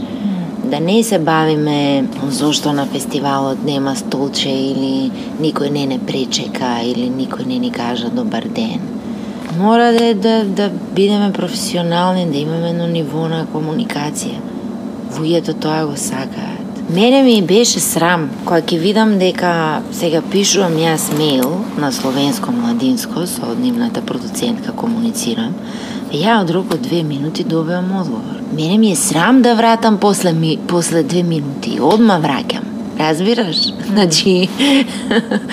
[0.64, 5.10] Да не се бавиме зошто на фестивалот нема столче или
[5.40, 8.80] никој не не пречека или никој не ни кажа добар ден.
[9.58, 14.42] Мора да, да, да бидеме професионални, да имаме едно ниво на комуникација.
[15.16, 16.55] Луѓето тоа го сакаат.
[16.90, 23.26] Мене ми беше срам кога ќе видам дека сега пишувам јас мејл на словенско младинско
[23.26, 25.56] со нивната продуцентка комуницирам.
[26.14, 28.38] Ја од рок од две минути добивам одговор.
[28.52, 31.80] Мене ми е срам да вратам после ми, после две минути.
[31.80, 32.62] Одма враќам.
[33.00, 33.56] Разбираш?
[33.90, 34.48] Значи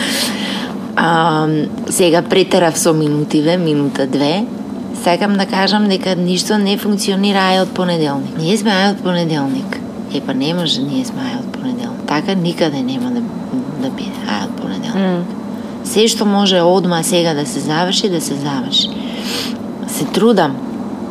[0.96, 1.48] а,
[1.89, 4.46] сега претерав со минутиве, минута две.
[5.04, 8.38] Сакам да кажам дека ништо не функционира ај од понеделник.
[8.38, 9.83] Ние сме ај од понеделник.
[10.13, 12.06] Е, па не може, ние сме ај од понеделник.
[12.08, 13.21] Така никаде нема да,
[13.82, 15.26] да биде ај од понеделник.
[15.84, 18.89] Се што може одма сега да се заврши, да се заврши.
[19.88, 20.56] Се трудам,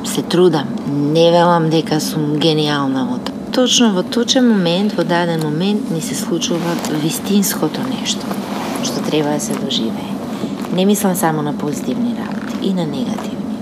[0.04, 0.68] се трудам.
[0.86, 3.34] Не велам дека сум гениална во тоа.
[3.52, 8.24] Точно во точен момент, во даден момент, ми се случува вистинското нешто,
[8.82, 10.14] што треба да се доживее.
[10.72, 13.56] Не мислам само на позитивни работи, и на негативни.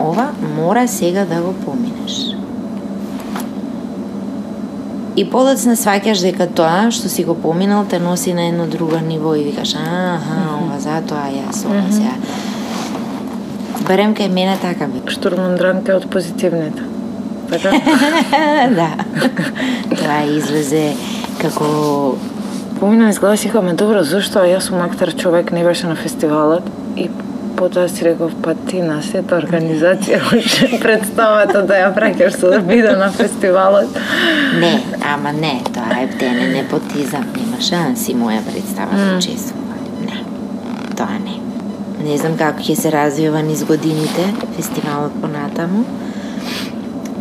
[0.00, 2.41] Ова мора сега да го поминеш.
[5.16, 9.34] И подоцна сваќаш дека тоа што си го поминал те носи на едно друго ниво
[9.34, 12.16] и викаш, аха, ова затоа јас ова сега.
[13.86, 15.02] Барем кај мене така би.
[15.10, 16.82] Штурмандранка од позитивните.
[17.50, 17.72] Така?
[18.78, 18.90] да.
[19.96, 20.92] Тоа излезе
[21.40, 22.16] како
[22.82, 26.64] Помина изгледа си ме добро, зашто јас сум актер човек не беше на фестивалот
[26.96, 27.08] и
[27.62, 32.58] потоа си реков, па ти на сета организација уште представата да ја праќаш со да
[32.66, 33.98] биде на фестивалот.
[34.58, 34.72] Не,
[35.12, 39.78] ама не, тоа е птене непотизам, нема шанси моја представа да учествува.
[40.08, 40.18] Не,
[40.98, 41.38] тоа не.
[42.02, 45.84] Не знам како ќе се развива низ годините фестивалот понатаму.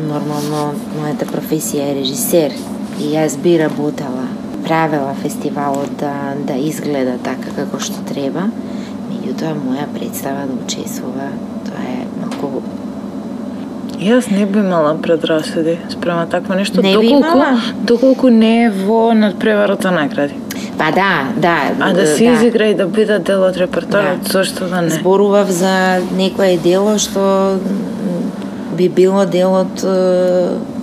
[0.02, 2.58] Нормално, мојата професија е режисер
[2.98, 4.26] и јас би работела,
[4.66, 8.50] правела фестивалот да, да изгледа така како што треба.
[9.32, 11.30] Меѓутоа, моја представа да учествува,
[11.66, 12.62] тоа е малку
[14.02, 17.62] Јас не би имала предрасуди спрема такво нешто, Не доколку, имала?
[17.84, 20.34] доколку не е во надпреварот за награди.
[20.78, 21.58] Па да, да.
[21.80, 24.30] А да се изигра и да биде дел од репертоарот, Да.
[24.32, 24.90] зошто да не?
[24.90, 27.60] Зборував за некое дело што
[28.78, 29.86] би било дел од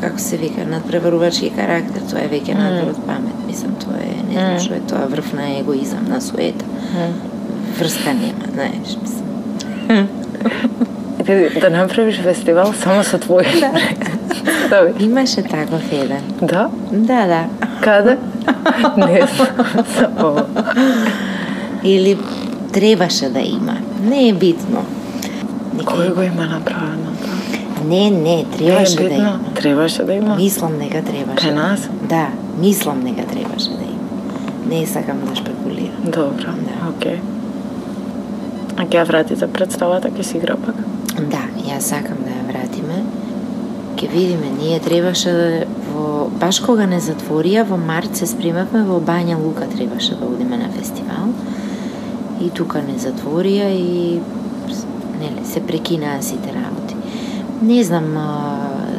[0.01, 3.35] како се вика, надпреварувачки карактер, тоа е веќе надвор од памет.
[3.47, 4.61] Мислам тоа е не знам Мм.
[4.61, 6.65] што е тоа врв на егоизам, на суета.
[6.95, 7.13] М.
[7.79, 9.29] Врска нема, знаеш, мислам.
[11.27, 13.45] Ти да направиш фестивал само со твои.
[13.61, 14.93] Да.
[15.05, 16.23] Имаше таков еден.
[16.43, 16.69] Да?
[16.93, 17.45] Да, да.
[17.83, 18.19] Каде?
[18.97, 19.23] не
[19.97, 20.37] знам.
[21.85, 22.19] Или
[22.73, 23.77] требаше да има.
[24.03, 24.85] Не е битно.
[25.79, 27.11] Кој го има направено?
[27.87, 29.17] Не, не, Не е требаше да битно.
[29.19, 29.41] има.
[29.55, 30.37] Требаше да има.
[30.37, 31.49] Мислам дека требаше.
[31.49, 31.89] Кај нас?
[32.09, 32.27] Да,
[32.59, 34.09] мислам дека требаше да има.
[34.67, 36.03] Не сакам да шпекулирам.
[36.05, 36.51] Добро.
[36.67, 36.91] Да.
[36.93, 37.19] Океј.
[38.79, 40.77] А ќе ја вратите представата, ќе си игра пак?
[41.33, 43.01] Да, јас сакам да ја вратиме.
[43.99, 45.49] Ке видиме, ние требаше да
[45.91, 50.61] во баш кога не затворија во март се спремавме во Бања Лука требаше да одиме
[50.63, 51.33] на фестивал.
[52.39, 54.21] И тука не затворија и
[55.19, 56.95] нели се прекинаа сите работи.
[57.63, 58.15] Не знам,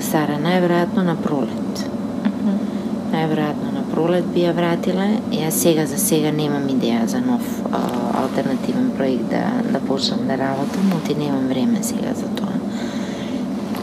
[0.03, 1.87] Сара, најверојатно на пролет.
[3.13, 3.68] Најверојатно на
[3.99, 5.07] пролет би ја вратиле.
[5.35, 7.79] Јас сега за сега немам идеја за нов а,
[8.21, 9.41] алтернативен проект да
[9.73, 12.55] да почнам да работам, оти немам време сега за тоа.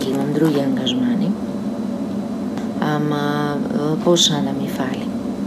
[0.01, 1.29] Ќе имам други ангажмани.
[2.81, 3.57] Ама
[4.05, 5.05] почна да ми фали.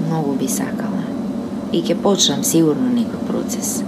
[0.08, 1.01] Многу би сакала.
[1.73, 3.79] И ќе почнам сигурно некој процес.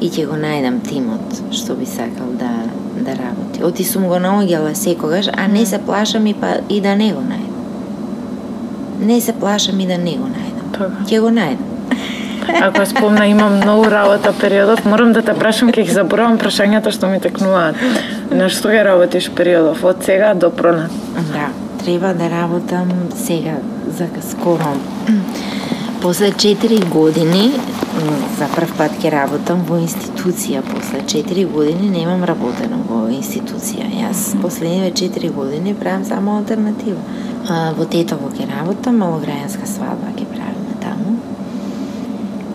[0.00, 2.50] И ќе го најдам тимот што би сакал да
[2.98, 3.62] да работи.
[3.62, 7.22] Оти сум го наоѓала секогаш, а не се плашам и па и да не го
[7.22, 7.49] најдам.
[9.00, 10.70] Не се плашам и да не го најдам.
[10.72, 11.04] Така.
[11.08, 11.70] Ќе го најдам.
[12.66, 17.10] Ако спомна имам многу работа периодов, морам да те прашам ќе ги заборавам прашањата што
[17.10, 17.76] ми текнуваат.
[18.30, 20.94] На што ќе работиш периодов од сега до пронат?
[21.32, 21.50] Да,
[21.84, 23.58] треба да работам сега
[23.98, 24.74] за скоро.
[26.02, 27.52] После 4 години,
[28.38, 30.62] за прв пат ќе работам во институција.
[30.66, 33.88] После 4 години немам работено во институција.
[34.02, 37.00] Јас последниве 4 години правам само алтернатива.
[37.48, 41.16] А, во Тетово ќе работам, малограјанска свадба ќе правиме таму.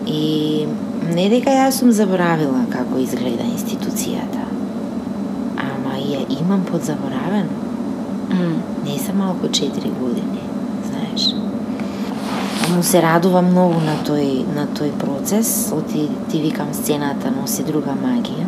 [0.06, 0.66] И
[1.14, 4.46] не дека јас сум заборавила како изгледа институцијата,
[5.56, 7.64] ама ја имам подзаборавено.
[8.84, 10.42] Не се малку 4 години,
[10.90, 11.45] знаеш.
[12.74, 17.94] Му се радувам многу на тој на тој процес, оти ти викам сцената носи друга
[17.94, 18.46] магија.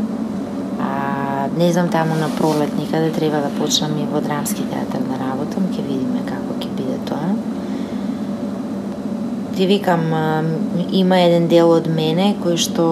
[0.82, 5.20] А не знам таму на пролет никаде треба да почнам и во драмски театар да
[5.22, 7.30] работам, ќе видиме како ќе биде тоа.
[9.56, 10.02] Ти викам,
[10.90, 12.88] има еден дел од мене кој што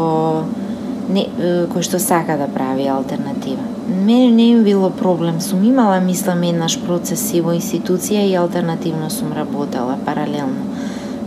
[1.11, 1.27] не,
[1.75, 3.67] кој што сака да прави алтернатива.
[3.89, 9.33] Мене не им било проблем, сум имала мислам еднаш процеси во институција и алтернативно сум
[9.35, 10.76] работела паралелно.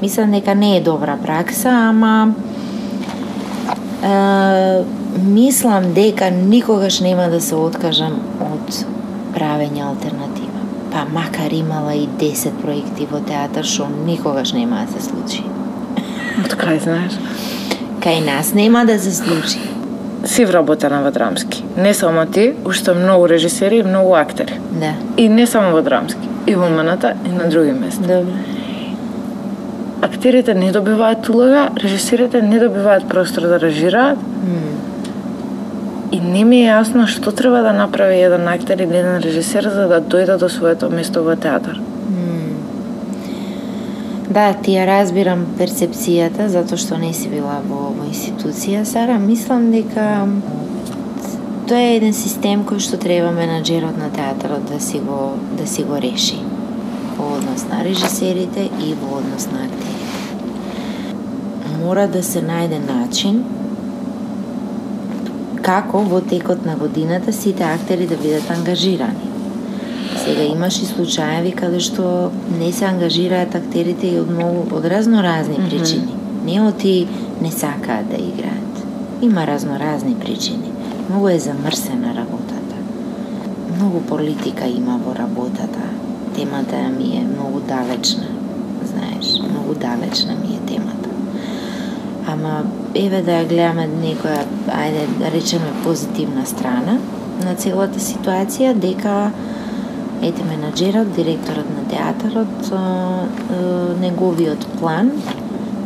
[0.02, 2.34] Мислам дека не е добра пракса, ама
[4.04, 4.84] е,
[5.24, 8.86] мислам дека никогаш нема да се откажам од
[9.36, 10.62] правење алтернатива.
[10.92, 15.44] Па макар имала и 10 проекти во театар што никогаш нема да се случи.
[16.46, 17.20] Од кај знаеш?
[18.00, 19.60] Кај нас нема да се случи.
[20.24, 21.64] Си вработена во драмски.
[21.78, 24.60] Не само ти, уште многу режисери и многу актери.
[24.72, 24.94] Да.
[25.18, 26.32] И не само во драмски.
[26.48, 28.08] И во МНТ, и на други места.
[28.08, 28.59] Добро.
[30.02, 34.60] Актерите не добиваат улога, режисерите не добиваат простор да режираат М.
[36.12, 39.88] и не ми е јасно што треба да направи еден актер или еден режисер за
[39.88, 41.76] да дојде до своето место во театар.
[41.76, 42.56] М.
[44.30, 49.20] Да, ти ја разбирам перцепцијата, затоа што не си била во, во институција, Сара.
[49.20, 50.28] Мислам дека
[51.68, 55.84] тоа е еден систем кој што треба менаџерот на театарот да си го да си
[55.84, 56.40] го реши
[57.20, 59.89] однос однос на режисерите и во однос на актерите.
[61.80, 63.44] Мора да се најде начин
[65.62, 69.30] како во текот на годината сите актери да бидат ангажирани.
[70.24, 75.24] Сега имаш и случаеви каде што не се ангажираат актерите и од многу од разно
[75.24, 76.14] разни причини.
[76.14, 76.46] Mm -hmm.
[76.46, 77.08] Не оти
[77.42, 78.76] не сакаат да играат.
[79.22, 80.72] Има разно разни причини.
[81.10, 82.76] Многу е замрсена работата.
[83.78, 85.80] Многу политика има во работата.
[86.36, 88.28] Темата ми е многу далечна.
[88.84, 91.09] Знаеш, многу далечна ми е темата.
[92.30, 92.64] Ама
[92.94, 97.00] еве да ја гледаме некоја, ајде да речеме позитивна страна
[97.44, 99.32] на целата ситуација, дека
[100.22, 102.72] ете менаџерот, директорот на театарот,
[104.02, 105.12] неговиот план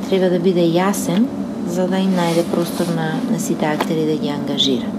[0.09, 1.27] треба да биде јасен
[1.69, 4.89] за да им најде простор на, на сите актери да ги ангажира.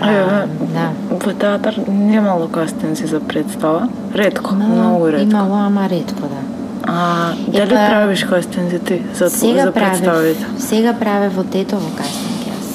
[0.00, 0.90] А, да.
[1.10, 3.88] Во театар немало кастинзи за представа?
[4.14, 5.30] Редко, имало, многу редко.
[5.30, 6.42] Имало, ама редко, да.
[6.86, 10.40] А, дали Епа, правиш кастинзи ти за, сега за представите?
[10.40, 12.68] Правев, сега праве во Тетово кастинг јас.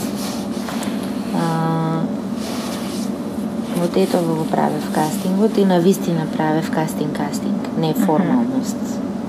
[1.36, 2.02] А,
[3.78, 8.78] во Тетово го правев кастингот и на вистина правев кастинг-кастинг, не формалност.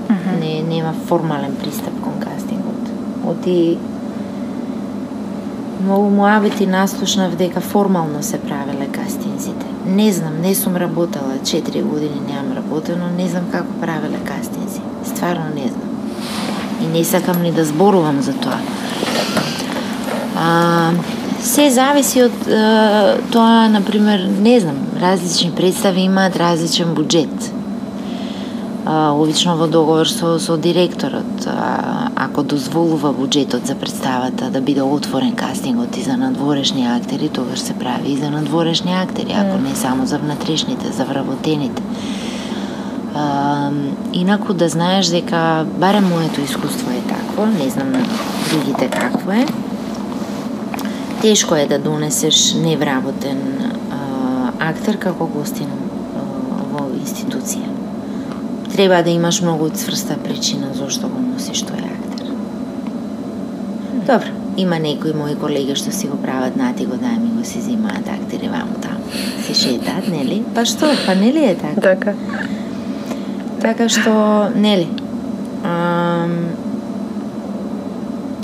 [0.09, 0.39] Uh -huh.
[0.39, 2.89] Не, нема формален пристап кон кастингот.
[3.25, 3.77] Оти
[5.83, 9.65] многу муабети наслушнав дека формално се правеле кастинзите.
[9.85, 14.62] Не знам, не сум работела, 4 години немам работено, не знам како правеле кастинзи.
[15.23, 15.89] Стварно не знам.
[16.81, 18.57] И не сакам ни да зборувам за тоа.
[20.35, 20.91] А,
[21.41, 27.53] се зависи од а, тоа, например, не знам, различни представи имаат различен буџет
[28.85, 35.35] обично во договор со, со директорот, а, ако дозволува буџетот за представата да биде отворен
[35.35, 40.05] кастингот и за надворешни актери, тогаш се прави и за надворешни актери, ако не само
[40.05, 41.81] за внатрешните, за вработените.
[43.15, 43.69] А,
[44.13, 48.05] инаку да знаеш дека барем моето искуство е такво, не знам на
[48.51, 49.45] другите какво е.
[51.21, 53.39] Тешко е да донесеш невработен
[53.91, 55.69] а, актер како гостин
[56.73, 57.73] во институција
[58.73, 62.31] треба да имаш многу цврста причина зошто го носиш тој актер.
[64.07, 67.61] Добро, има некои мои колеги што си го прават нати го дај ми го си
[67.61, 69.05] зимаат актери ваму таму.
[69.45, 70.41] Се шетат, нели?
[70.55, 71.81] Па што, па нели е така?
[71.81, 72.13] Така.
[73.63, 74.89] Така што, нели,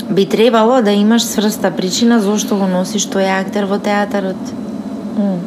[0.09, 4.39] би требало да имаш сврста причина зошто го носиш тој актер во театарот.
[5.20, 5.39] Mm.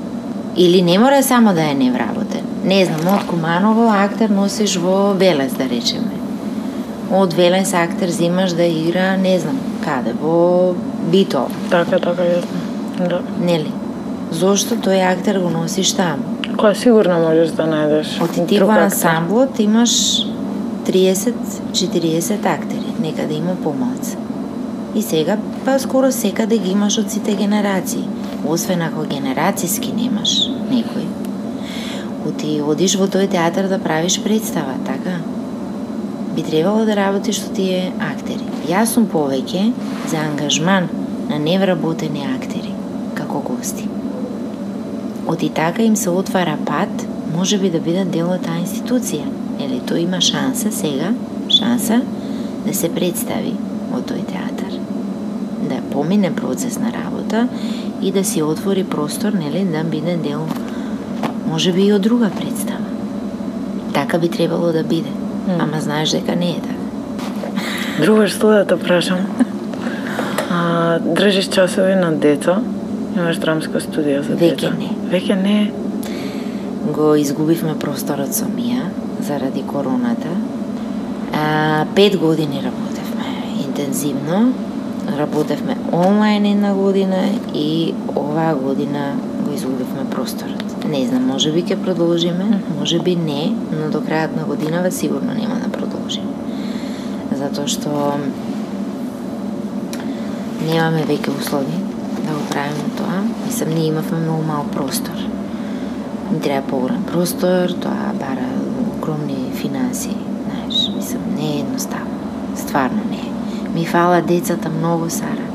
[0.56, 5.54] Или не мора само да е невработен не знам, од Куманово актер носиш во Велес,
[5.58, 6.14] да речеме.
[7.10, 10.74] Од Велес актер зимаш да игра, не знам, каде, во
[11.10, 11.48] Бито.
[11.70, 13.08] Така, така, јасно.
[13.08, 13.20] Да.
[13.40, 13.72] Нели?
[14.30, 16.38] Зошто тој актер го носиш таму?
[16.56, 18.16] Која сигурно можеш да најдеш.
[18.22, 19.94] Од ти во ансамблот имаш
[20.88, 24.18] 30-40 актери, некаде има помалце.
[24.94, 28.04] И сега, па скоро секаде ги имаш од сите генерации.
[28.44, 30.38] Освен ако генерацијски немаш
[30.68, 31.12] некој
[32.22, 35.18] ако ти одиш во тој театар да правиш представа, така?
[36.36, 38.46] Би требало да работиш со тие актери.
[38.70, 39.72] Јас сум повеќе
[40.06, 40.86] за ангажман
[41.28, 42.76] на невработени актери,
[43.18, 43.88] како гости.
[45.32, 47.06] Оти така им се отвара пат,
[47.36, 49.24] може би да бидат дел од таа институција.
[49.64, 51.14] Или тој има шанса сега,
[51.48, 52.02] шанса
[52.66, 53.54] да се представи
[53.92, 54.76] во тој театар.
[55.70, 57.48] Да помине процес на работа
[58.02, 60.44] и да си отвори простор, нели, да биде дел
[61.48, 62.84] може би и од друга представа.
[63.94, 65.10] Така би требало да биде.
[65.48, 65.56] Mm.
[65.58, 68.04] Ама знаеш дека не е така.
[68.04, 69.26] Друга што да те прашам.
[70.54, 72.58] А, држиш часови на деца?
[73.16, 74.68] Имаш драмска студија за деца?
[74.68, 74.91] Веќе не.
[75.12, 75.56] Веќе не.
[76.96, 78.86] Го изгубивме просторот со Мија
[79.20, 80.30] заради короната.
[81.36, 83.28] А, пет години работевме
[83.66, 84.54] интензивно.
[85.18, 89.12] Работевме онлайн една година и оваа година
[89.44, 90.88] го изгубивме просторот.
[90.88, 95.34] Не знам, може би ќе продолжиме, може би не, но до крајот на годинава сигурно
[95.34, 96.32] нема да продолжиме.
[97.36, 98.16] Затоа што
[100.64, 101.91] немаме веќе услови
[102.22, 103.22] да го правиме тоа.
[103.46, 105.18] Мислам, ние имавме многу мал простор.
[106.32, 108.48] Ни треба поголем простор, тоа бара
[108.96, 112.18] огромни финанси, знаеш, мислам, не е едноставно.
[112.56, 113.32] Стварно не е.
[113.74, 115.46] Ми фала децата многу, Сара.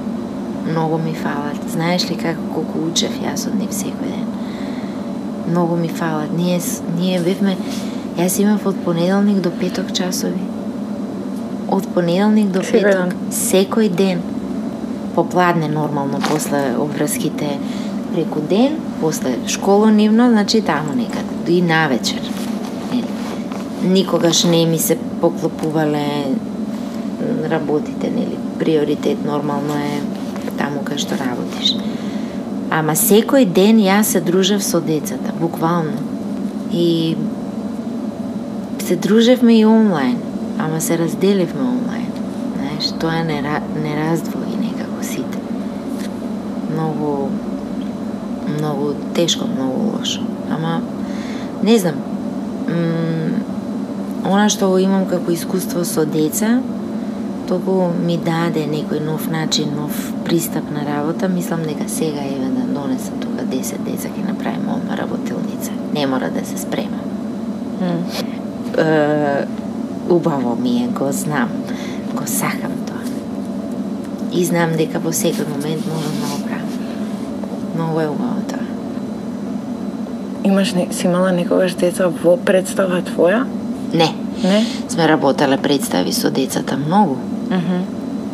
[0.71, 1.69] Многу ми фалат.
[1.71, 4.27] Знаеш ли како колку учев јас од нив секој ден?
[5.47, 6.29] многу ми фалат.
[6.37, 6.59] Ние,
[6.99, 7.55] ние бевме,
[8.17, 10.43] јас имав од понеделник до петок часови.
[11.69, 13.15] Од понеделник до петок.
[13.31, 14.21] Секој ден.
[15.17, 17.59] Попладне нормално, после обврските
[18.13, 22.21] преку ден, после школонивно, значи таму некаде, и навечер.
[23.83, 26.25] никогаш не ми се поклопувале
[27.49, 28.37] работите, нели?
[28.59, 30.01] Приоритет нормално е
[30.57, 31.75] таму кај што работиш.
[32.73, 35.97] Ама секој ден јас се дружев со децата, буквално.
[36.73, 37.15] И
[38.85, 40.17] се дружевме и онлайн,
[40.59, 42.09] ама се разделивме онлайн.
[42.57, 43.41] Знаеш, тоа не,
[43.83, 44.36] не раздвои.
[46.97, 47.29] Многу,
[48.59, 50.21] многу тешко, многу лошо.
[50.51, 50.81] Ама,
[51.63, 51.95] не знам,
[54.23, 56.61] она што го имам како искуство со деца,
[57.47, 59.95] толку ми даде некој нов начин, нов
[60.25, 64.97] пристап на работа, мислам дека сега еве да донесам тука 10 деца ќе направиме ома
[64.97, 65.71] работилница.
[65.93, 66.99] Не мора да се спрема.
[67.81, 68.01] Mm.
[68.77, 69.47] Е,
[70.09, 71.49] убаво ми е, го знам,
[72.13, 73.03] го сакам тоа.
[74.33, 76.66] И знам дека во секој момент можам да го правам.
[77.77, 78.65] Многу е убаво тоа.
[80.43, 83.45] Имаш не, си имала некогаш деца во представа твоја?
[83.93, 84.09] Не.
[84.43, 84.65] Не?
[84.89, 87.17] Сме работеле представи со децата многу.
[87.49, 87.81] Mm -hmm.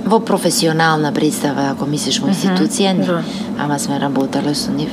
[0.06, 3.06] Во професионална представа, ако мислиш во институција, не.
[3.06, 3.24] Да.
[3.60, 4.90] Ама сме работеле со нив.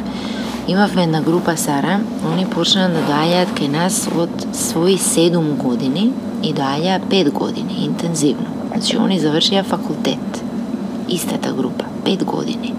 [0.68, 2.01] Имавме една група Сара,
[2.32, 8.46] они почнаа да доаѓаат кај нас од своји 7 години и доаѓаа 5 години, интензивно.
[8.68, 10.42] Значи, они завршија факултет.
[11.09, 12.74] Истата група, 5 години.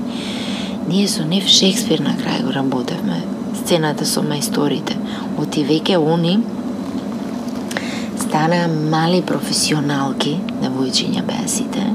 [0.87, 3.21] Ние со нив Шекспир на крај го работевме
[3.53, 4.95] сцената со мајсторите.
[5.37, 6.39] Оти веќе они
[8.17, 11.85] стана мали професионалки, девојчиња беа сите,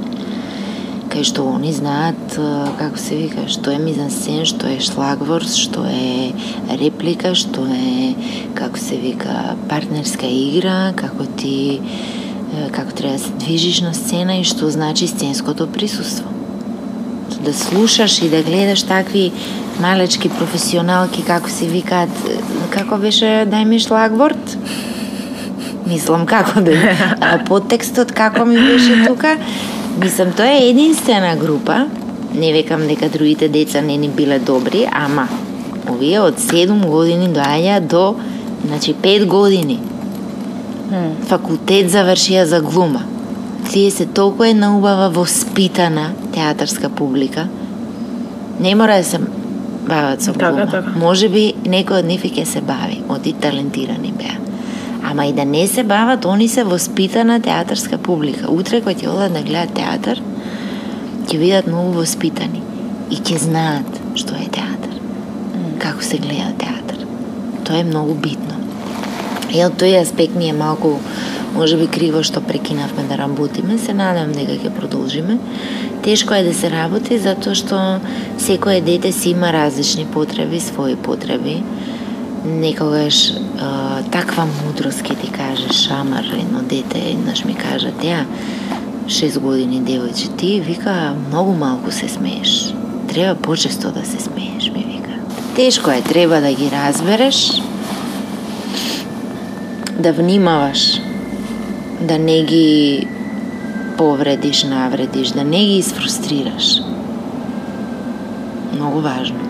[1.10, 2.38] кај што они знаат,
[2.78, 6.30] како се вика, што е мизансен, што е шлагворс, што е
[6.78, 8.14] реплика, што е,
[8.54, 11.56] како се вика, партнерска игра, како ти
[12.72, 16.35] како треба да се движиш на сцена и што значи сценското присуство.
[17.46, 19.32] Да слушаш и да гледаш такви
[19.80, 22.10] малечки професионалки, како се викаат,
[22.74, 24.56] како беше дај ми шлагворд?
[25.86, 26.74] Мислам како да
[27.22, 29.36] а подтекстот како ми беше тука.
[30.02, 31.86] Мислам тоа е единствена група.
[32.34, 35.28] Не векам дека другите деца не ни биле добри, ама
[35.86, 38.16] овие од 7 години доаѓа до
[38.66, 39.78] значи 5 години.
[41.30, 43.06] Факултет завршија за глума.
[43.70, 47.48] Тие се толку една убава воспитана театарска публика.
[48.60, 49.18] Не мора да се
[49.88, 50.92] бават со така, така.
[51.00, 54.36] Може би некој од нив ќе се бави, оти талентирани беа.
[55.06, 58.50] Ама и да не се бават, они се воспитана театарска публика.
[58.52, 60.20] Утре кога ќе одат да гледат театар,
[61.24, 62.60] ќе видат многу воспитани
[63.10, 65.00] и ќе знаат што е театар.
[65.80, 67.00] Како се гледа театар.
[67.64, 68.60] Тоа е многу битно.
[69.54, 70.98] И од тој аспект ми е малку
[71.56, 75.38] може би криво што прекинавме да работиме, се надам дека ќе продолжиме
[76.06, 77.76] Тешко е да се работи затоа што
[78.38, 81.64] секое дете си има различни потреби, своји потреби.
[82.46, 88.22] Некогаш а, таква мудрост ке ти каже шамар, едно дете еднаш ми кажа, ја
[89.10, 90.94] 6 години девојче, ти вика
[91.26, 92.74] многу малку се смееш.
[93.08, 95.18] Треба почесто да се смееш, ми вика.
[95.56, 97.50] Тешко е, треба да ги разбереш,
[99.98, 101.00] да внимаваш,
[102.00, 103.08] да не ги
[103.96, 106.80] повредиш, навредиш, да не ги изфрустрираш.
[108.72, 109.40] Многу важно.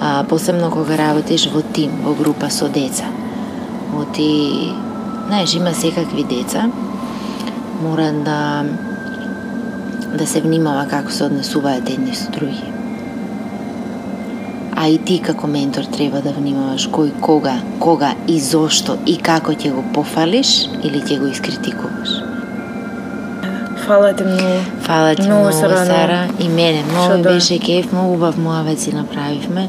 [0.00, 3.04] А, посебно кога работиш во тим, во група со деца.
[3.96, 4.72] Оти,
[5.26, 6.70] знаеш, има секакви деца,
[7.82, 8.64] мора да
[10.14, 12.72] да се внимава како се однесуваат едни со други.
[14.76, 19.52] А и ти како ментор треба да внимаваш кој, кога, кога и зошто и како
[19.52, 22.17] ќе го пофалиш или ќе го искритикуваш.
[23.88, 24.60] Фала ти многу.
[24.80, 26.28] Фала ти многу, Сара, Сара.
[26.40, 26.84] И мене.
[26.92, 27.28] Многу да.
[27.28, 29.68] беше кеф, многу убав муавет си направивме.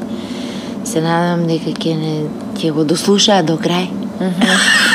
[0.84, 2.14] Се надам дека ќе не
[2.60, 3.88] ќе го дослушаат до крај.
[4.20, 4.89] Mm -hmm.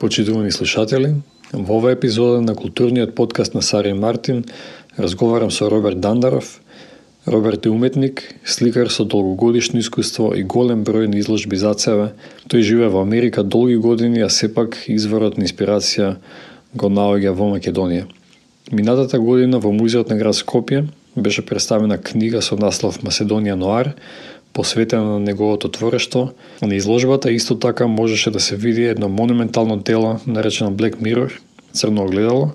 [0.00, 1.14] Почитувани слушатели,
[1.52, 4.44] во оваа епизода на културниот подкаст на Сари Мартин
[4.96, 6.62] разговарам со Роберт Дандаров.
[7.26, 12.14] Роберт е уметник, сликар со долгогодишно искуство и голем број на изложби за себе.
[12.48, 16.16] Тој живее во Америка долги години, а сепак изворот на инспирација
[16.72, 18.08] го наоѓа во Македонија.
[18.72, 23.92] Минатата година во Музеот на град Скопје беше представена книга со наслов Маседонија Ноар,
[24.52, 26.30] посветена на неговото творештво.
[26.62, 31.38] На изложбата исто така можеше да се види едно монументално дело наречено Black Mirror,
[31.72, 32.50] црно огледало,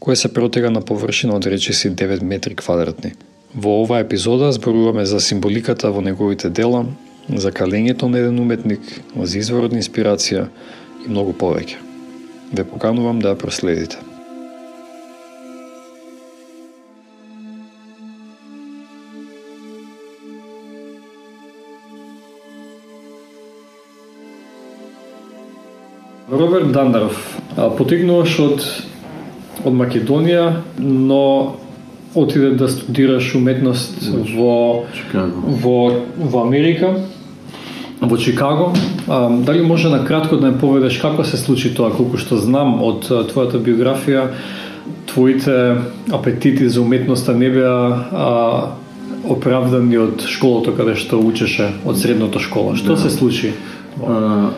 [0.00, 3.12] кое се протега на површина од речиси 9 метри квадратни.
[3.54, 6.86] Во оваа епизода зборуваме за символиката во неговите дела,
[7.28, 8.80] за калењето на еден уметник,
[9.16, 10.48] за изворот на инспирација
[11.06, 11.78] и многу повеќе.
[12.52, 14.13] Ве поканувам да ја проследите.
[26.38, 27.18] Роберт Дандаров,
[27.78, 28.64] потигнуваш од
[29.64, 31.54] од Македонија, но
[32.14, 34.02] отиде да студираш уметност
[34.36, 35.40] во Чикаго.
[35.62, 35.76] во
[36.18, 36.90] во Америка,
[38.00, 38.72] во Чикаго.
[39.08, 42.82] А, дали може на кратко да не поведеш како се случи тоа, колку што знам
[42.82, 44.28] од твојата биографија,
[45.06, 45.76] твоите
[46.12, 48.66] апетити за уметноста не беа а,
[49.28, 52.76] оправдани од школото каде што учеше, од средната школа.
[52.76, 52.96] Што Да.
[53.00, 53.52] се случи?
[54.06, 54.50] А,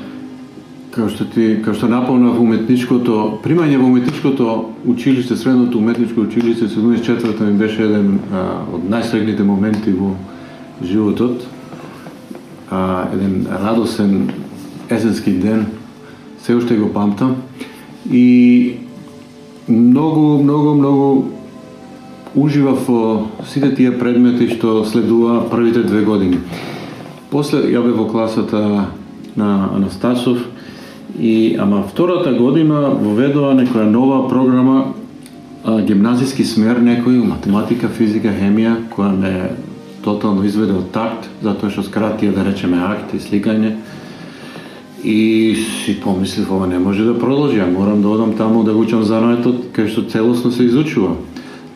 [0.97, 4.47] Као што ти, као што наполнав уметничкото, примање во уметничкото
[4.89, 10.15] училиште, средното уметничко училиште 74-та ми беше еден а, од најсрегните моменти во
[10.81, 11.45] животот.
[12.71, 14.33] А, еден радосен
[14.89, 15.67] есенски ден,
[16.41, 17.37] се уште го памтам.
[18.09, 18.77] И
[19.69, 21.25] многу, многу, многу
[22.35, 26.41] уживав во сите тие предмети што следува првите две години.
[27.29, 28.89] После ја бев во класата
[29.37, 30.56] на Анастасов
[31.19, 34.93] и ама втората година воведува некоја нова програма
[35.65, 39.33] а, гимназиски смер некој математика, физика, хемија која ме
[40.05, 43.77] тотално изведе од такт затоа што скратија да речеме акт и сликање
[45.05, 48.85] и си помислив ова не може да продолжи, а морам да одам таму да го
[48.85, 51.17] учам занаетот кај што целосно се изучува.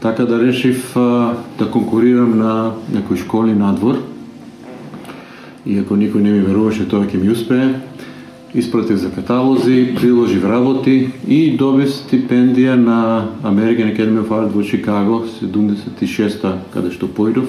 [0.00, 4.04] Така да решив а, да конкурирам на некои школи надвор.
[5.66, 7.80] Иако никој не ми веруваше тоа ќе ми успее,
[8.54, 15.24] испратив за каталози, приложив работи и добив стипендија на American Academy of Art во Чикаго
[15.40, 17.46] 76-та, каде што појдов.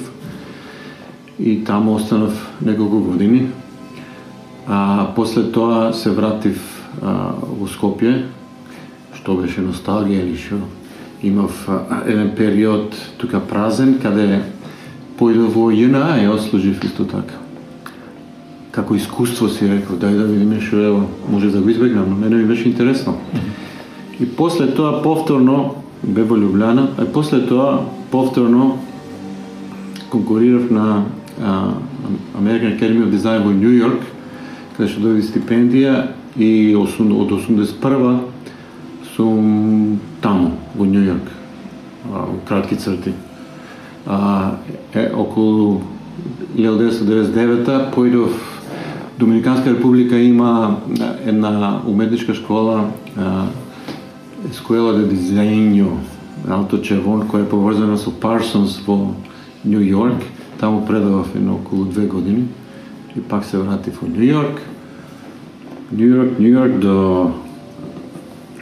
[1.40, 3.50] И таму останав неколку години.
[4.68, 6.62] А после тоа се вратив
[7.02, 8.30] а, во Скопје,
[9.18, 10.62] што беше носталгија или што.
[11.24, 14.44] Имав а, еден период тука празен, каде
[15.18, 17.41] појдов во ЈНА и ослужив исто така
[18.72, 22.36] како искуство си рекол, дај да видиме што ево, може да го избегнам, но мене
[22.36, 23.18] ми беше интересно.
[24.20, 28.78] И после тоа повторно бе во Лјубљана, а после тоа повторно
[30.10, 31.04] конкурирав на
[31.42, 31.74] а,
[32.40, 34.02] American Academy of Design во Нью Йорк,
[34.78, 38.20] каде што доби стипендија и осум- од 81
[39.16, 41.28] сум таму во Нью Йорк,
[42.08, 43.14] а, во кратки црти.
[44.08, 44.56] А,
[44.94, 45.82] е, околу
[46.56, 48.51] 1999 појдов
[49.22, 53.48] Доминиканска република има да, една уметничка школа школа
[54.50, 55.88] Escuela de Diseño
[56.50, 59.14] Алто Червон, која е поврзана со Парсонс во
[59.64, 60.24] Нью Йорк.
[60.60, 62.48] Таму предавав едно околу две години
[63.16, 64.62] и пак се вратив во Нью Йорк.
[65.92, 67.32] Нью Йорк, Нью Йорк до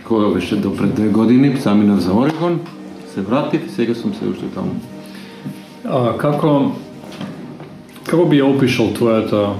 [0.03, 2.59] кога беше до пред две години, заминав за Орегон,
[3.13, 4.75] се вратив и сега сум се уште таму.
[5.85, 6.71] А, како
[8.03, 9.55] како би ја опишал твојата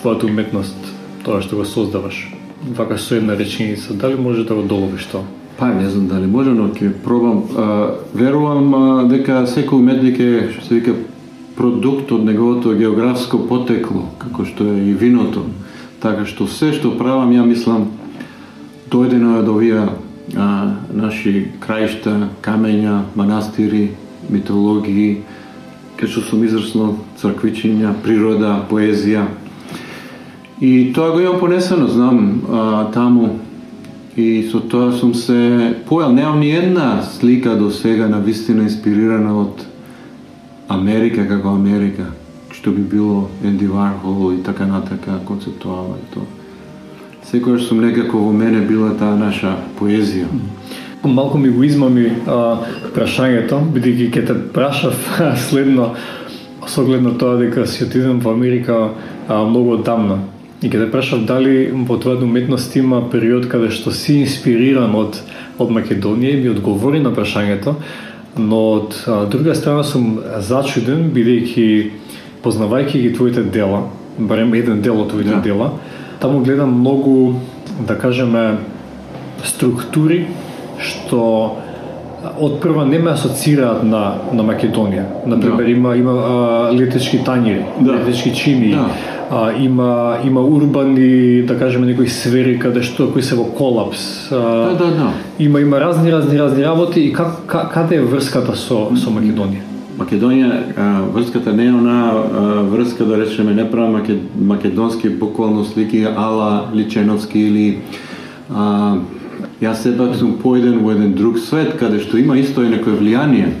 [0.00, 0.76] твојата уметност,
[1.24, 2.28] тоа што го создаваш?
[2.76, 5.22] Вака со една реченица, дали може да го доловиш тоа?
[5.58, 7.42] Па не знам дали може, но ќе пробам.
[7.56, 10.94] А, верувам а, дека секој уметник е, што се вика,
[11.58, 15.42] продукт од неговото географско потекло, како што е и виното.
[15.98, 17.88] Така што се што правам, ја мислам,
[18.86, 20.46] дојдено е од овие а,
[20.94, 23.90] наши краишта, камења, манастири,
[24.30, 25.24] митологии,
[25.98, 29.26] кај што сум израснал црквичиња, природа, поезија.
[30.60, 33.38] И тоа го имам понесено, знам, а, таму
[34.18, 39.30] И со тоа сум се појал, немам ни една слика до сега на вистина инспирирана
[39.38, 39.60] од
[40.68, 42.08] Америка како Америка,
[42.50, 46.26] што би било Енди Вархол и така натака концептуално и тоа.
[47.30, 50.26] Секогаш сум некако во мене била таа наша поезија.
[51.04, 52.58] Малку ми го измами а,
[52.96, 54.98] прашањето, бидејќи ќе те прашав
[55.48, 55.92] следно
[56.66, 58.90] со оглед на тоа дека си отидам во Америка
[59.28, 60.18] а, многу одамна.
[60.62, 65.20] И ќе те прашав дали во твојата уметност има период каде што си инспириран од
[65.58, 67.74] од Македонија и ми одговори на прашањето,
[68.38, 71.90] но од а, друга страна сум зачуден бидејќи
[72.42, 73.84] познавајќи ги твоите дела,
[74.18, 75.40] барем еден дел од твоите Да.
[75.40, 75.70] дела,
[76.20, 77.34] таму гледам многу,
[77.86, 78.58] да кажеме,
[79.44, 80.26] структури
[80.78, 81.56] што
[82.38, 85.04] од прва не ме асоцираат на на Македонија.
[85.26, 85.70] Например, Да.
[85.70, 87.92] има има а, летечки тањири, Да.
[87.92, 88.70] летечки чини.
[88.74, 88.90] Да.
[89.30, 94.32] А, има има урбани, да кажеме некои сфери каде што кои се во колапс.
[94.32, 95.12] А, Да, да, да.
[95.38, 99.60] Има има разни разни разни работи и как, как каде е врската со со Македонија?
[99.98, 105.64] Македонија, а, врската не е она а, врска да речеме не права маке, македонски буквално
[105.64, 107.78] слики ала Личеновски или
[108.54, 108.96] а,
[109.60, 113.52] јас сепак сум поеден во еден друг свет каде што има исто и некој влијание.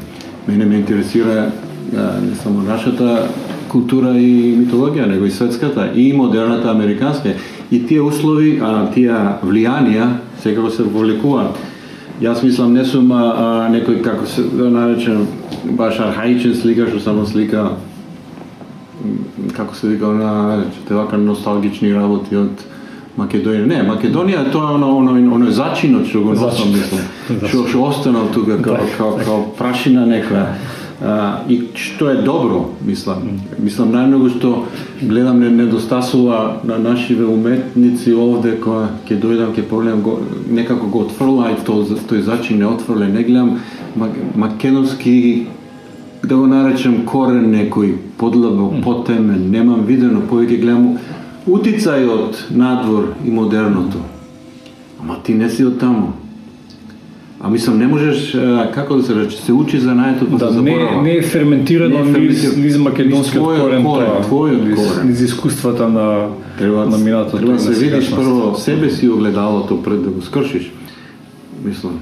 [0.48, 1.50] Мене ме интересира
[1.96, 3.28] а, не само нашата
[3.68, 7.34] култура и митологија, него и светската и модерната американска.
[7.70, 9.12] И тие услови, а, тие
[9.44, 10.08] влијанија
[10.42, 11.58] секако се повлекуваат.
[12.22, 15.26] Јас мислам не сум а, а, некој како се да наречем
[15.78, 17.68] баш архаичен сликар што само слика
[19.54, 22.64] како се вика она те вака носталгични работи од
[23.18, 23.66] Македонија.
[23.66, 27.06] Не, Македонија е тоа оно оно оно зачинот што го носам мислам.
[27.50, 30.54] Што што останал тука као као као прашина некоја.
[31.00, 33.38] А, и што е добро, мислам.
[33.58, 34.64] Мислам најмногу што
[35.00, 40.18] гледам не недостасува на нашиве уметници овде кога ќе дојдам ќе погледам го,
[40.50, 43.60] некако го отфрлај тој тој зачин не отфрле, не гледам
[43.94, 45.46] мак- македонски
[46.24, 50.98] да го наречем корен некој подлабок, потемен, немам видено, повеќе гледам
[51.46, 54.02] утицај од надвор и модерното.
[55.00, 56.12] Ама ти не си од таму.
[57.40, 58.36] А мислам, не можеш,
[58.74, 59.94] како да се рече, се учи за
[60.30, 61.02] па Да, се не, заборава.
[61.02, 62.64] не е ферментирано Не е низ, ферментирано.
[62.64, 65.08] низ македонскиот Низ твојот корен, корен, тоа, твојот низ, корен.
[65.08, 66.26] низ искуствата на,
[66.58, 67.36] Треба, на минатото.
[67.36, 70.72] треба да на се видиш прво себе си огледалото пред да го скршиш.
[71.64, 71.98] Мислам.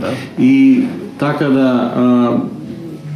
[0.00, 0.10] Да.
[0.38, 0.84] И
[1.18, 2.40] така да, а,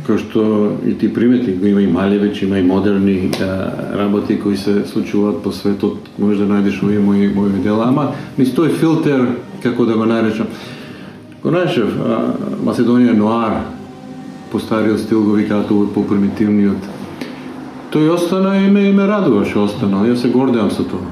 [0.09, 0.43] кој што
[0.87, 5.43] и ти примети, го има и Малевич, има и модерни а, работи кои се случуваат
[5.43, 9.26] по светот, може да најдеш овие мои, мои дела, ама низ тој филтер,
[9.62, 10.47] како да го наречам,
[11.51, 12.32] а,
[12.64, 13.61] Македонија нуар,
[14.51, 16.88] по стариот стил го викаат овој по-примитивниот.
[17.92, 21.07] Тој остана и ме, и ме радува што останал, јас се гордеам со тоа.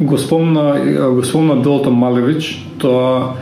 [0.00, 0.74] Го спомна,
[1.14, 3.34] го спомна делото Малевич, тоа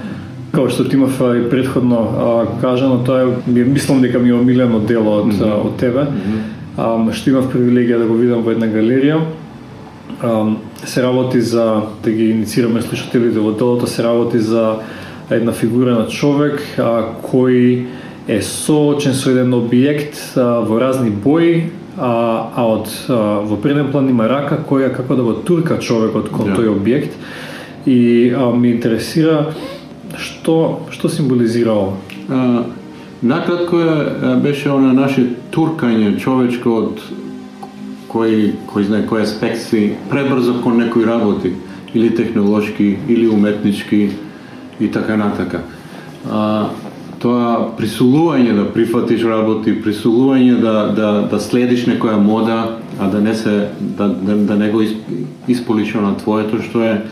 [0.53, 4.35] како што ти имав и предходно а, кажано, тоа е, ми- мислам дека ми е
[4.35, 6.07] омилено дело од, а, од тебе,
[6.77, 9.21] а, што имав привилегија да го видам во една галерија.
[10.23, 10.53] А,
[10.85, 14.77] се работи за, да ги иницираме слушателите во делото, се работи за
[15.37, 17.87] една фигура на човек а, кој
[18.29, 23.91] е соочен со еден објект а, во разни бои, а, а од а, во преден
[23.93, 26.57] план има рака која како да го турка човекот кон Да.
[26.61, 27.19] тој објект
[27.87, 29.53] и а, ми интересира
[30.17, 31.97] што што символизира ова.
[32.29, 32.65] А,
[33.23, 37.03] накратко е, беше она наше туркање човечко од
[38.13, 41.53] кој кој знае кој аспект си пребрзо кон некои работи
[41.95, 44.11] или технолошки или уметнички
[44.81, 45.63] и така натака.
[46.31, 46.69] А,
[47.23, 53.35] тоа присулување да прифатиш работи, присулување да, да, да следиш некоја мода, а да не
[53.35, 54.83] се да, да, да не го
[55.49, 57.03] исполиш на твоето што е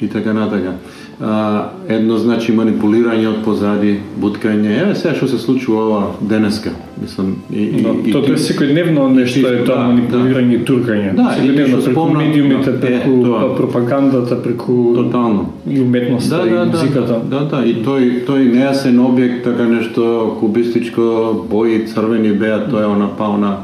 [0.00, 0.76] и така натака.
[1.20, 4.70] А, едно значи манипулирање од позади, буткање.
[4.82, 6.70] Еве сега што се случува ова денеска.
[7.02, 11.14] Мислам и, и, Да, и тоа е секојдневно нешто е тоа да, манипулирање и туркање.
[11.16, 13.56] Да, секојдневно преку спомна- медиумите, да, е, преку тоа.
[13.56, 15.52] пропагандата, преку Тотално.
[15.66, 17.20] и уметноста Да, и да, да, музиката.
[17.24, 21.02] да, да, и тој тој нејасен објект, така нешто кубистичко,
[21.50, 23.56] бои црвени беа, тоа е она па она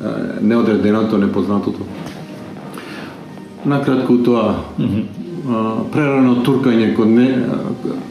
[0.00, 0.04] е,
[0.42, 1.80] неодреденото, непознатото.
[3.64, 4.82] Накратко тоа, а,
[5.92, 7.28] прерано туркање кон, не,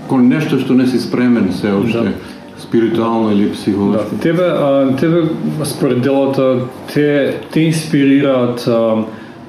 [0.07, 2.11] кон нешто што не си спремен се уште, Да.
[2.57, 4.19] спиритуално или Да, психолошки.
[4.21, 5.21] тебе, а, тебе
[5.63, 9.03] според делото те те инспирираат а,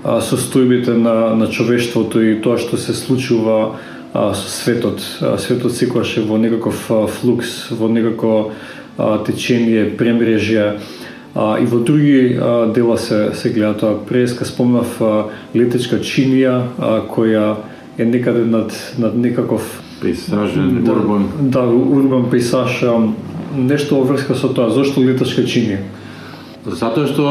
[0.05, 3.70] а, состојбите на на човештвото и тоа што се случува
[4.14, 5.01] а, со светот.
[5.22, 8.51] А, светот секогаш е во некаков а, флукс, во некако
[8.99, 10.78] а, течение, премрежје.
[11.34, 13.95] А, и во други а, дела се се гледа тоа.
[14.09, 15.24] Преска спомнав а,
[15.55, 17.57] летечка чинија а, која
[17.99, 21.28] е некаде над над некаков Пейсажен, да, урбан.
[21.40, 22.84] Да, урбан пейсаж,
[23.57, 24.70] нешто во врска со тоа.
[24.70, 25.78] Зошто летачка чини?
[26.66, 27.24] Затоа што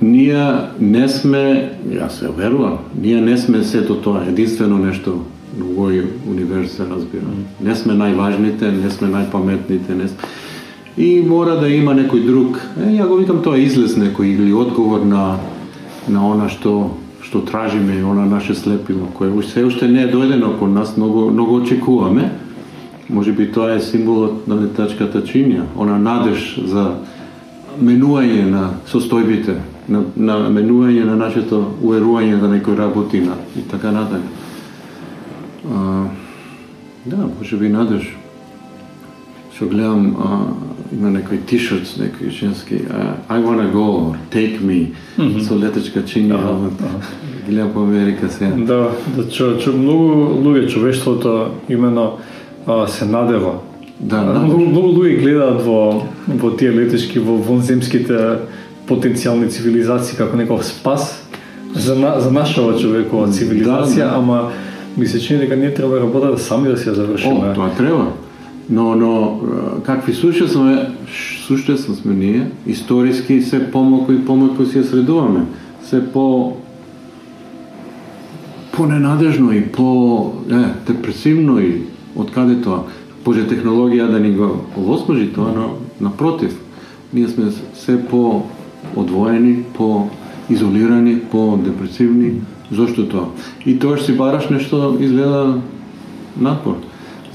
[0.00, 5.18] ние не сме, јас се верувам, ние не сме сето тоа, единствено нешто
[5.58, 7.26] во овој универз се разбира.
[7.60, 10.32] Не сме најважните, не сме најпаметните, не сме...
[10.96, 15.04] И мора да има некој друг, е, ја го викам тоа излез некој или одговор
[15.04, 15.36] на
[16.08, 16.94] на она што
[17.26, 21.30] што тражиме, она наше слепило, кое уште се уште не е дојдено кон нас, многу
[21.30, 22.30] многу очекуваме.
[23.08, 27.02] Може би тоа е символот на летачката чинија, она надеж за
[27.82, 29.58] менување на состојбите,
[29.88, 34.30] на, на менување на нашето уверување да некој работина и така натаму.
[35.66, 36.06] А,
[37.06, 38.16] да, може би надеж
[39.56, 40.12] што гледам
[40.92, 42.82] има некои тишерт, некои женски
[43.28, 44.92] I wanna go, take me,
[45.40, 46.68] со летечка чинја.
[47.46, 48.50] Ги гледам по Америка сега.
[48.56, 50.04] Да, да чу, чу, многу
[50.44, 52.18] луѓе човештвото имено
[52.66, 53.54] а, се надева.
[54.00, 54.40] Да, да.
[54.40, 58.38] Многу, многу луѓе гледаат во во тие летешки во вонземските
[58.88, 61.22] потенцијални цивилизации како некој спас
[61.74, 64.16] за на, за нашава човекова цивилизација, Да, да.
[64.16, 64.50] ама
[64.96, 67.50] ми се чини дека ние треба работата сами да си ја завршиме.
[67.50, 68.12] О, тоа треба.
[68.70, 69.40] Но, но
[69.84, 70.90] какви суштество сме,
[71.46, 75.46] суштество сме ние, историски се помалку и помалку си ја средуваме.
[75.82, 76.56] Се по
[78.76, 81.86] по-ненадежно и по е, депресивно и
[82.16, 82.84] од каде тоа.
[83.24, 86.52] Боже технологија да ни го овозможи тоа, но напротив,
[87.14, 88.42] ние сме се по
[88.96, 90.08] одвоени, по
[90.50, 92.40] изолирани, по депресивни.
[92.70, 93.30] Зошто тоа?
[93.66, 95.62] И тоа што си бараш нешто изгледа
[96.36, 96.82] напор.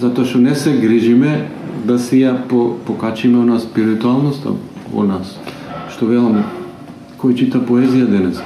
[0.01, 1.51] Затоа што не се грижиме
[1.85, 4.55] да си ја по, покачиме она спиритуалноста
[4.89, 5.35] во нас.
[5.93, 6.39] Што велам,
[7.21, 8.39] кој чита поезија денес?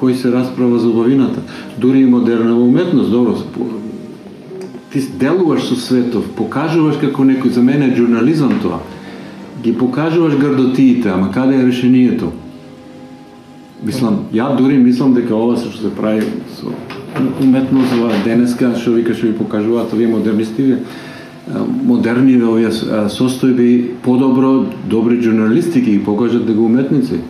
[0.00, 1.44] Кој се расправа за убавината?
[1.76, 3.36] Дури и модерна уметност, добро,
[4.92, 8.80] ти делуваш со светов, покажуваш како некој, за мене е журнализам тоа.
[9.62, 12.32] Ги покажуваш грдотиите, ама каде е решението?
[13.84, 16.24] Мислам, ја дури мислам дека ова се што се прави
[16.56, 16.72] со
[17.18, 20.76] уметност во денеска, што вика што ви покажуваат да овие модернисти,
[21.48, 22.70] а, модерни овие
[23.10, 27.20] состојби подобро добри журналисти ги покажат дека уметници.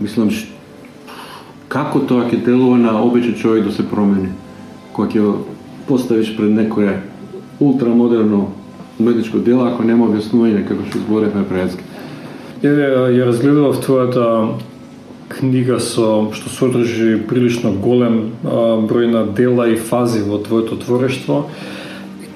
[0.00, 0.46] Мислам ш...
[1.68, 4.32] како тоа ќе делува на обичен човек да се промени
[4.92, 5.34] кога ќе
[5.88, 7.02] поставиш пред некое
[7.60, 8.48] ултрамодерно
[8.98, 11.82] уметничко дело ако нема објаснување како што зборевме предски.
[12.62, 14.26] Еве ја разгледував твојата
[15.34, 21.44] книга со што содржи прилично голем а, број на дела и фази во твоето творештво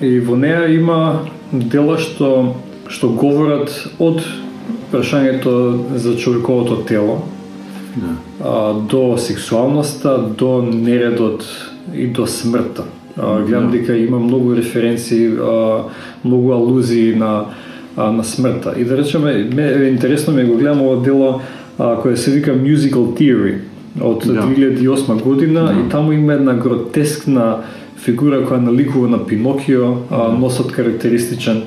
[0.01, 2.55] и во неа има дела што
[2.89, 4.23] што говорат од
[4.93, 5.55] прашањето
[5.97, 7.23] за човековото тело
[7.99, 8.15] Да.
[8.45, 11.45] а, до сексуалноста, до нередот
[11.95, 12.85] и до смртта.
[13.17, 15.83] А, гледам дека има многу референции, а,
[16.25, 17.45] многу алузии на
[17.97, 18.75] а, на смртта.
[18.79, 21.41] И да речеме, ме, интересно ми го гледам ово дело
[21.79, 23.55] а, кое се вика Musical Theory
[24.01, 24.43] од Да.
[24.43, 25.81] 2008 година Да.
[25.81, 27.57] и таму има една гротескна
[27.97, 31.63] фигура која наликува на Пинокио, а, носот карактеристичен,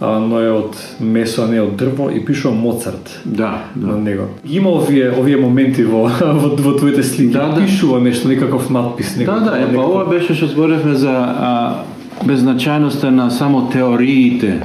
[0.00, 3.98] а, но е од месо, а не од дрво и пишува Моцарт Да, на да.
[3.98, 4.24] него.
[4.50, 7.32] Има овие овие моменти во во, во твоите слики.
[7.32, 7.60] Да, да.
[7.66, 9.44] Пишува нешто, некаков надпис, Да, некаков.
[9.44, 11.74] да, е, па ова беше што зборевме за а,
[12.24, 14.62] беззначајноста на само теориите,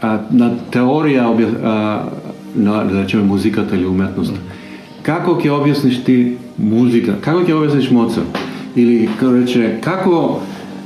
[0.00, 2.02] а, на теорија обја, а,
[2.56, 4.40] на да речеме музиката или уметноста.
[5.02, 7.14] Како ќе објасниш ти музика?
[7.20, 8.38] Како ќе објасниш Моцарт?
[8.76, 10.40] Или како рече, како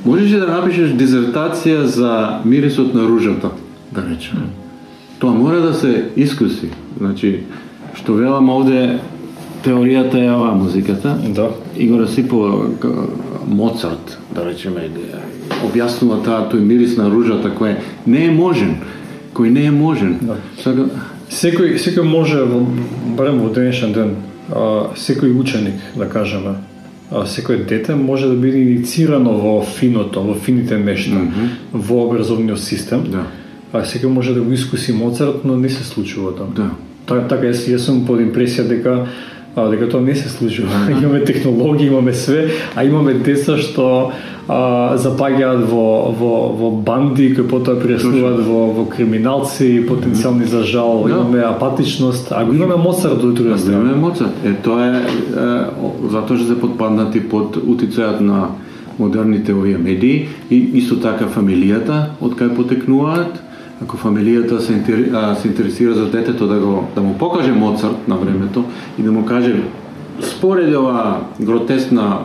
[0.04, 3.50] можеш да напишеш дизертација за мирисот на ружата,
[3.90, 4.46] да речеме?
[5.18, 6.70] Тоа мора да се искуси.
[6.98, 7.40] Значи,
[7.94, 8.98] што велам овде
[9.64, 11.50] теоријата е ова музиката, Да.
[11.76, 12.66] и го расипува
[13.48, 14.88] Моцарт, да речеме,
[15.62, 18.76] објаснува таа тој мирис на ружата кој не е можен,
[19.34, 20.18] кој не е можен.
[20.22, 20.36] Да.
[20.62, 20.86] Сака,
[21.32, 22.60] Секој секој може во
[23.16, 24.10] барем во денешен ден,
[24.50, 26.56] а, секој ученик, да кажеме,
[27.10, 31.16] а, секој дете може да биде иницирано во финото, во фините нешта,
[31.72, 33.04] во образовниот систем.
[33.08, 33.26] да,
[33.72, 36.46] А секој може да го искуси Моцарт, но не се случува тоа.
[36.56, 36.70] да.
[37.06, 39.06] Та- Така, јас, јас сум под импресија дека
[39.56, 40.68] а, дека тоа не се случува.
[41.02, 44.12] имаме технологии, имаме све, а имаме деца што
[44.48, 51.04] а, запаѓаат во, во, во банди, кои потоа прераснуваат во, во криминалци, потенцијални за жал,
[51.04, 51.10] Да.
[51.10, 53.78] имаме апатичност, а го имаме Моцарт од друга страна.
[53.78, 54.44] Време Моцарт.
[54.44, 55.46] Е, тоа е, е
[56.10, 58.48] затоа што се подпаднати под утицајот на
[58.98, 63.40] модерните овие медии и исто така фамилијата од кај потекнуваат.
[63.82, 68.08] Ако фамилијата се, интер, а, се интересира за детето да го да му покаже Моцарт
[68.08, 68.64] на времето
[68.98, 69.54] и да му каже
[70.20, 72.18] спореди ова гротескна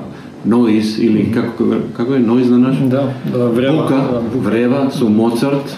[0.46, 1.66] ноиз или како
[1.98, 2.78] како е ноиз на наш?
[2.78, 3.78] Да, да, време.
[3.78, 5.78] бука, да, врева со Моцарт,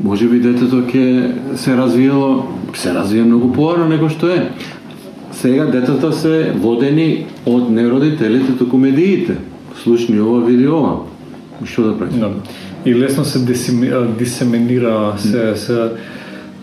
[0.00, 2.44] може би детето ќе се развиело,
[2.74, 4.50] се развие многу порано него што е.
[5.32, 9.36] Сега детето се водени од не родителите, туку медиите.
[9.82, 11.06] Слушни ова, види ова.
[11.64, 12.20] Што да прави?
[12.20, 12.30] Да.
[12.84, 13.38] И лесно се
[14.18, 15.90] дисеминира, се, се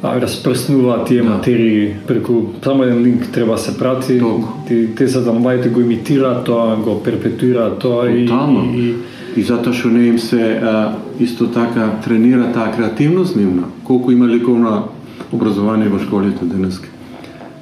[0.03, 4.21] а, распрснуваат тие материи преку само еден линк треба да се прати.
[4.67, 8.29] Ти, те за да младите го имитираат тоа, го перпетуираат тоа и,
[8.75, 8.95] и,
[9.35, 13.63] и затоа што не им се а, исто така тренира таа креативност нивна.
[13.83, 14.89] Колку има ликовно
[15.31, 16.87] образование во школите денеска.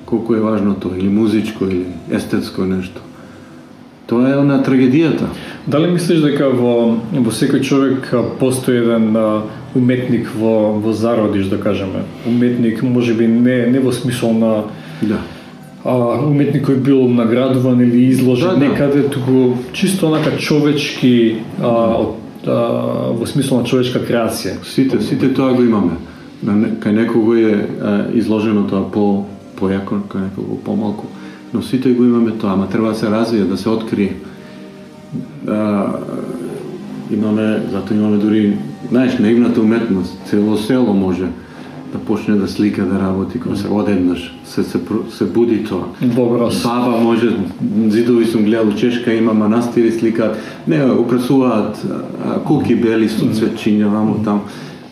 [0.05, 3.01] Колку е важно тоа, или музичко, или естетско нешто.
[4.07, 5.27] Тоа е на трагедијата.
[5.67, 9.11] Дали мислиш дека во, во секој човек постои еден
[9.77, 12.03] уметник во во зародиш да кажеме.
[12.25, 14.63] Уметник можеби не не во смисол на
[15.01, 15.17] Да.
[15.85, 18.65] а, уметник кој бил наградуван или изложен Да, да.
[18.67, 22.15] некаде, туку чисто онака човечки а, од,
[22.47, 22.51] а,
[23.13, 24.63] во смисол на човечка креација.
[24.65, 25.91] Сите, сите тоа го имаме.
[26.43, 27.51] На не- Кај некого е
[27.81, 29.25] а, изложено тоа по
[29.59, 31.05] појако, кај некого помалку.
[31.53, 34.13] Но сите го имаме тоа, ама треба да се развие, да се открие.
[35.47, 35.85] А,
[37.11, 38.57] имаме, зато имаме дури,
[38.89, 41.25] знаеш, наивната уметност, цело село може
[41.93, 44.79] да почне да слика, да работи, кога се одеднаш, се, се,
[45.11, 45.83] се буди тоа.
[46.01, 46.63] Боброс.
[46.63, 47.37] Баба може,
[47.87, 51.85] зидови сум гледал, Чешка има манастири, сликаат, не, украсуваат
[52.45, 54.41] куки бели со цветчиња, вамо там.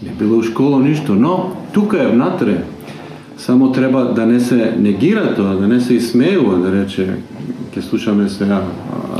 [0.03, 2.63] Не било у школа ништо, но тука е внатре.
[3.38, 7.19] Само треба да не се негира тоа, да не се исмеува, да рече,
[7.75, 8.63] ќе слушаме сега,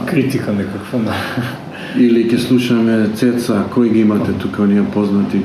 [0.06, 1.00] Критика некаква.
[1.00, 1.14] да.
[2.00, 5.42] или ќе слушаме Цеца, кој ги имате тука, оние познати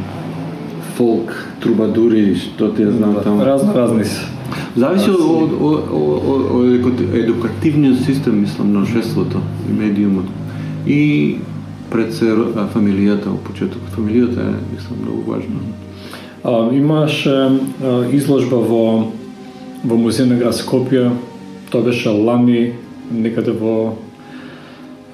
[0.97, 3.45] фолк, трубадури, што ти ја знам таму.
[3.45, 4.27] Разно разни се.
[4.77, 10.27] Зависи од, од, од, од, од еду- едукативниот систем, мислам, на општеството и медиумот.
[10.87, 11.37] И
[11.91, 12.35] пред се
[12.75, 13.95] фамилијата, во почетокот.
[13.97, 15.63] Фамилијата е, мислам, многу важна.
[16.45, 17.61] А, имаше
[18.13, 19.13] изложба во
[19.85, 21.11] во музеј на град Скопје.
[21.71, 22.73] Тоа беше лани
[23.11, 23.97] некаде во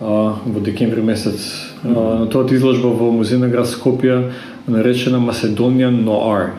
[0.00, 1.72] во декември месец.
[1.84, 4.30] А, тоа изложба во музеј на град Скопје
[4.66, 6.50] наречена Macedonian Noir.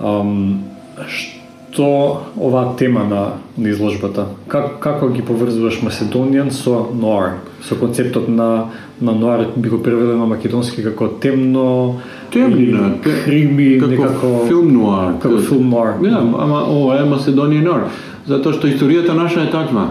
[0.00, 0.64] Ам,
[1.08, 3.22] што оваа тема на,
[3.56, 4.26] на изложбата?
[4.48, 7.40] Как, како ги поврзуваш Macedonian со Noir?
[7.62, 8.70] Со концептот на
[9.00, 12.00] на Noir би го превеле на македонски како темно,
[12.32, 15.12] Темнина, те- хриби, како некако филм нуар.
[15.22, 15.94] Како филм нуар.
[16.02, 17.86] Да, ама ова е Macedonian Noir.
[18.26, 19.90] Затоа што историјата наша е таква.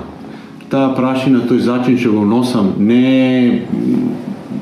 [0.67, 3.61] Таа прашина, тој зачин што го носам, не е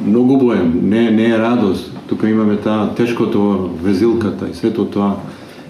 [0.05, 1.91] многу боем, не, не е радост.
[2.09, 5.15] Тука имаме таа тешкото везилката и сето тоа.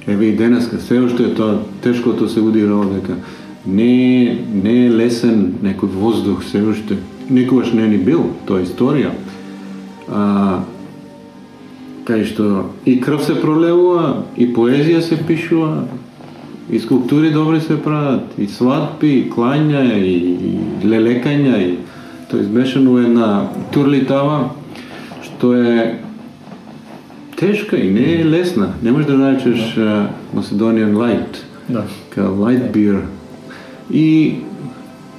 [0.08, 3.16] Еве и денеска, се уште е тоа тешкото се удира дека
[3.66, 6.98] не, не е лесен некој воздух се уште.
[7.30, 9.16] Никогаш не е ни бил, тоа е историја.
[10.12, 10.62] А,
[12.06, 15.88] кај што и крв се пролевува, и поезија се пишува,
[16.72, 21.78] и скулптури добри се прават, и свадби, и клања, и, и лелекања, и
[22.32, 24.50] тоа измешано е една турлитава,
[25.22, 26.00] што е
[27.36, 28.74] тешка и не е лесна.
[28.84, 31.84] Не можеш да наречеш uh, Macedonian Light, Да.
[32.10, 33.02] као light beer.
[33.92, 34.36] И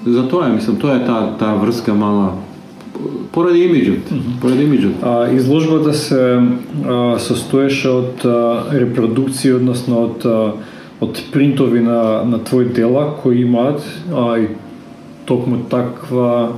[0.06, 2.32] затоа, мислам, тоа е таа таа врска мала
[3.32, 4.08] поради имиджот,
[4.40, 4.94] поради имиджот.
[5.02, 6.40] А, изложбата се
[6.86, 10.52] а, состоеше од а, репродукции, односно од а,
[11.00, 13.82] од принтови на на твои дела кои имаат
[14.14, 14.48] а, и
[15.24, 16.52] токму таква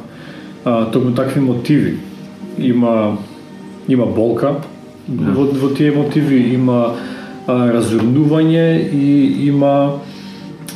[0.64, 1.96] а, токму такви мотиви.
[2.58, 3.16] Има
[3.88, 4.54] има болка
[5.08, 6.94] во, во тие мотиви, има
[7.46, 9.98] а, разурнување и има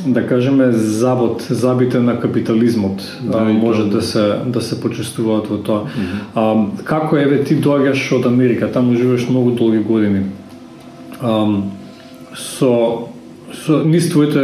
[0.05, 5.47] да кажеме забот, забите на капитализмот Да, а, и може да се да се почувствуваат
[5.47, 5.85] во тоа.
[6.35, 10.25] А, како еве ти доаѓаш од Америка, таму живееш многу долги години.
[11.21, 11.61] А,
[12.33, 13.12] со
[13.53, 14.41] со низ твоите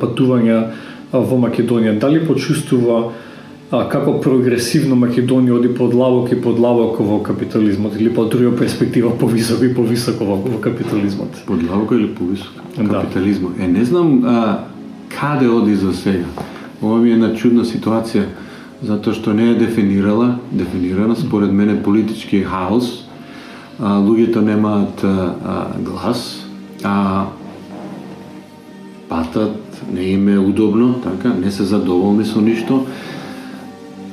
[0.00, 0.60] патувања
[1.12, 3.12] во Македонија, дали почувствува
[3.70, 9.64] а, како прогресивно Македонија оди подлабоко и подлабоко во капитализмот или по друга перспектива повисоко
[9.64, 11.44] и повисоко во, во капитализмот?
[11.46, 12.62] Подлабоко или повисоко?
[12.76, 13.00] Да.
[13.00, 13.50] Капитализмо.
[13.58, 14.58] Е, не знам а,
[15.08, 16.26] каде оди за сега.
[16.82, 18.28] Ова ми е една чудна ситуација,
[18.84, 23.08] затоа што не е дефинирала, дефинирана според мене политички хаос.
[23.80, 26.46] А, луѓето немаат а, а, глас,
[26.84, 27.24] а
[29.08, 32.84] патат не им е удобно, така, не се задоволни со ништо.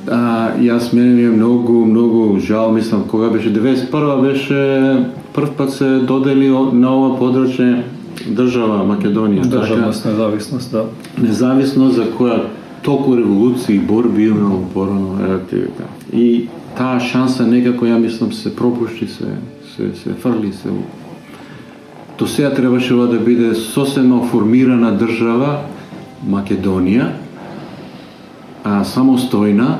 [0.06, 5.72] А, јас мене ми е многу, многу жал, мислам, кога беше 91 беше прв пат
[5.72, 7.82] се додели на ова подрачје
[8.26, 9.46] држава Македонија.
[9.46, 10.84] Државност, независност, да.
[10.84, 12.46] Така, независно за која
[12.82, 15.64] толку револуции борби имало порано, еве.
[16.12, 19.36] И таа шанса некако ја мислам се пропушти, се
[19.76, 20.70] се се фрли се.
[22.18, 25.66] До сега требаше ова да биде сосема формирана држава
[26.24, 27.10] Македонија,
[28.64, 29.76] а самостојна,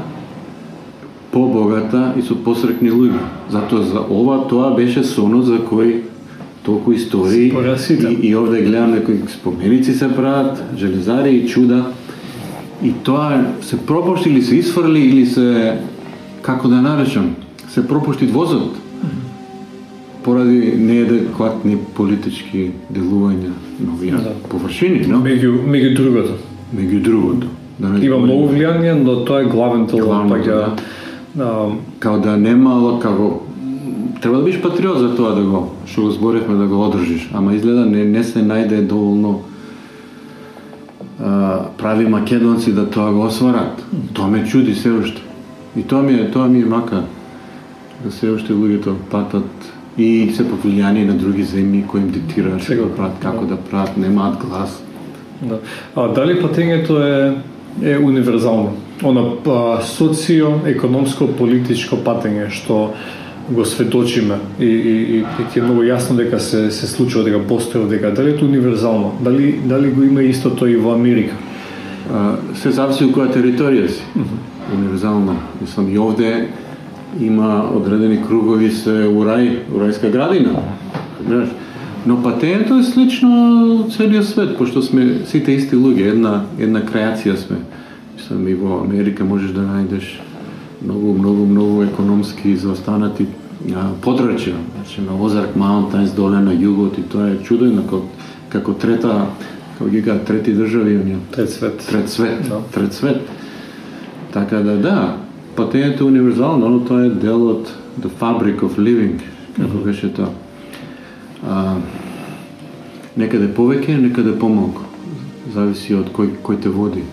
[1.32, 3.22] побогата и со посрекни луѓе.
[3.51, 6.03] Затоа за ова тоа беше сонот за кој
[6.62, 11.84] толку истории и, и овде гледам некои споменици се прават, железари и чуда.
[12.82, 15.78] И тоа се пропушти или се исфрли или се
[16.43, 17.34] како да наречам,
[17.68, 18.76] се пропушти возот.
[20.27, 24.33] Поради неадекватни политички делувања на овие Да.
[24.51, 26.33] површини, но Меѓу меѓу другото.
[26.77, 27.47] меѓу другото.
[27.79, 30.81] Да не Има многу влијание, но тоа е главен тел Главното, паѓа.
[31.41, 31.68] А,
[31.99, 33.43] као да немало како
[34.20, 37.55] Треба да бидеш патриот за тоа да го, што го зборевме да го одржиш, ама
[37.55, 39.41] изгледа не, не се најде доволно
[41.20, 43.85] а, прави македонци да тоа го осварат.
[44.12, 45.22] Тоа ме чуди се уште.
[45.77, 47.03] И тоа ми е, тоа ми е мака
[48.05, 52.75] да се уште луѓето патат и се повлијани на други земји кои им диктираат што
[52.75, 54.83] да прават, како да прават, немаат глас.
[55.43, 55.59] Да.
[55.95, 57.37] А дали патењето е
[57.83, 58.73] е универзално?
[59.05, 59.23] Она
[59.85, 62.95] социо-економско политичко патење што
[63.51, 67.43] го светочиме и, и, и, и ти е многу јасно дека се се случува дека
[67.47, 69.13] постои дека дали е универзално?
[69.21, 71.35] Дали дали го има истото и во Америка?
[72.13, 74.03] А, се зависи од која територија си.
[74.17, 74.75] Mm -hmm.
[74.75, 75.37] Универзално.
[75.61, 76.49] Мислам и овде
[77.21, 80.59] има одредени кругови се у рај, у рајска градина.
[81.27, 81.49] Знаеш,
[82.07, 87.57] но патењето е слично целиот свет, пошто сме сите исти луѓе, една една креација сме.
[88.17, 90.21] Мислам и во Америка можеш да најдеш
[90.83, 93.27] многу, многу, многу економски заостанати
[94.03, 98.03] подрачја, значи на Озарк Маунтајнс доле на југот и тоа е чудено како,
[98.49, 99.27] како трета,
[99.79, 101.19] како ги кажа, трети држави, оние.
[101.35, 101.87] Трет свет.
[101.91, 102.61] Трет свет, Да.
[102.75, 103.23] трет свет.
[104.33, 105.17] Така да, да,
[105.57, 109.21] патењето е универзално, но тоа е дел од the fabric of living,
[109.57, 110.29] како беше тоа.
[111.47, 111.77] А,
[113.17, 114.85] некаде повеќе, некаде помалку.
[115.55, 117.05] Зависи од кој, кој те води.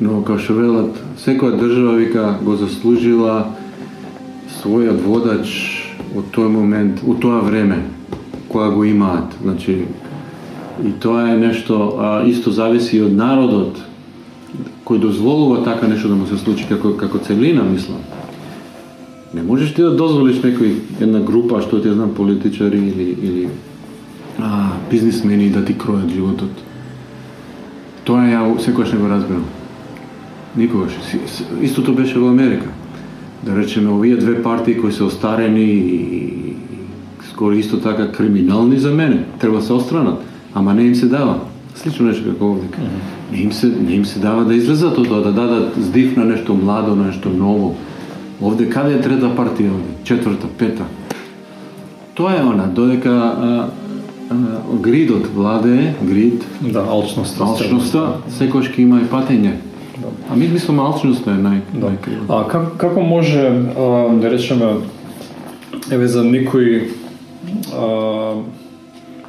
[0.00, 3.54] Но, како што велат, секоја држава вика го заслужила
[4.60, 5.48] својот водач
[6.14, 7.82] од тој момент, у тоа време,
[8.48, 9.34] кога го имаат.
[9.42, 9.86] Значи,
[10.84, 13.80] и тоа е нешто, а, исто зависи од народот,
[14.84, 18.02] кој дозволува така нешто да му се случи како, како целина, мислам.
[19.34, 23.48] Не можеш ти да дозволиш некој, една група, што ти ја знам, политичари или, или
[24.38, 26.50] а, бизнисмени да ти кројат животот.
[28.04, 29.44] Тоа ја секогаш не го разбирам.
[30.56, 30.92] Никогаш.
[31.62, 32.68] Истото беше во Америка.
[33.42, 36.56] Да речеме, овие две партии кои се остарени и
[37.30, 40.22] скоро исто така криминални за мене, треба да се остранат,
[40.54, 41.40] ама не им се дава.
[41.74, 42.68] Слично нешто како овде.
[43.32, 46.24] Не им се не им се дава да излезат од тоа, да дадат здив на
[46.24, 47.74] нешто младо, на нешто ново.
[48.42, 49.94] Овде каде е трета партија овде?
[50.04, 50.84] Четврта, пета.
[52.14, 53.68] Тоа е она, додека а,
[54.30, 54.34] а,
[54.82, 57.44] гридот владее, грид, Да, алчноста.
[57.44, 58.02] алчноста,
[58.38, 59.54] секојаш ќе има и патење.
[60.30, 61.86] А ми мислам алчноста е нај, Да.
[61.86, 62.24] најкриво.
[62.28, 63.40] А как, како може,
[63.76, 64.74] а, да речеме,
[65.90, 66.88] еве за некои
[67.72, 68.34] а,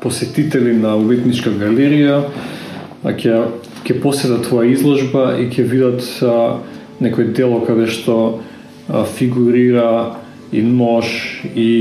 [0.04, 2.24] посетители на уметничка галерија,
[3.04, 3.40] а ќе
[3.84, 6.60] ќе поседат твоја изложба и ќе видат а,
[7.04, 8.18] некој дело каде што
[8.88, 10.20] а, фигурира
[10.52, 11.08] и нож
[11.56, 11.72] и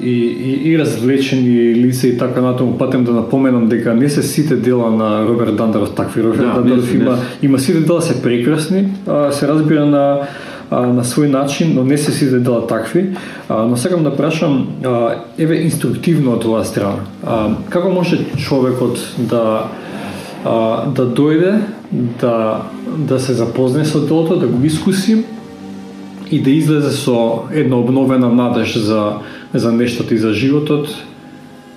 [0.00, 4.56] и, и, и развлечени лица и така натаму патем да напоменам дека не се сите
[4.56, 6.22] дела на Роберт Дандаров такви.
[6.22, 10.20] Роберт Да, Дандаров не има има сите дела се прекрасни, а, се разбира на
[10.70, 13.10] а, на свој начин, но не се сите дела такви.
[13.48, 17.04] А, но сакам да прашам, а, еве инструктивно од оваа страна.
[17.26, 19.66] А, како може човекот да
[20.44, 21.58] а, да дојде
[22.20, 22.62] да
[22.96, 25.24] да се запознае со делото, да го искуси
[26.30, 29.12] и да излезе со една обновена надеж за
[29.54, 30.88] за нештото и за животот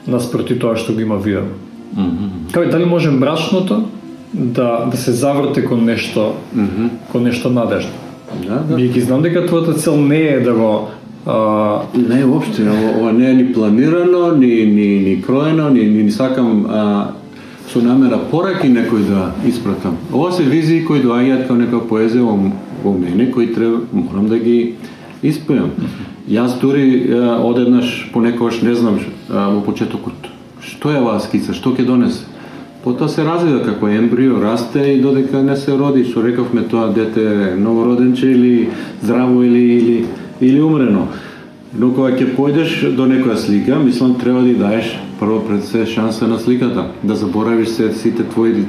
[0.08, 1.58] наспроти тоа што го има видено.
[2.54, 3.84] Кај дали може мрачното
[4.34, 6.34] да да се заврте кон нешто
[7.12, 7.92] кон нешто надежно.
[8.42, 8.76] Да, да.
[8.76, 10.70] Биејќи знам дека твојата цел не е да го
[11.26, 16.04] а, Не уопште, ова, ова не е ни планирано, ни, ни, ни кроено, ни, ни,
[16.04, 16.84] ни сакам а,
[17.72, 19.98] со намера пораки некој да испратам.
[20.12, 22.52] Ова се визии кои доаѓаат као нека поезија во,
[22.84, 24.76] во мене, кои треба, морам да ги
[25.24, 25.72] испеам.
[26.30, 29.00] Јас дури одеднаш понекогаш не знам
[29.30, 30.34] а, во почетокот
[30.64, 32.26] што е оваа скица, што ќе донесе.
[32.84, 37.56] Потоа се развива како ембрио, расте и додека не се роди, што рековме тоа дете
[37.56, 38.70] новороденче или
[39.02, 40.06] здраво или или
[40.42, 41.08] или умрено.
[41.80, 44.90] Но кога ќе појдеш до некоја слика, мислам треба да ја даеш
[45.20, 48.66] прво пред се шанса на сликата, да заборавиш се сите твои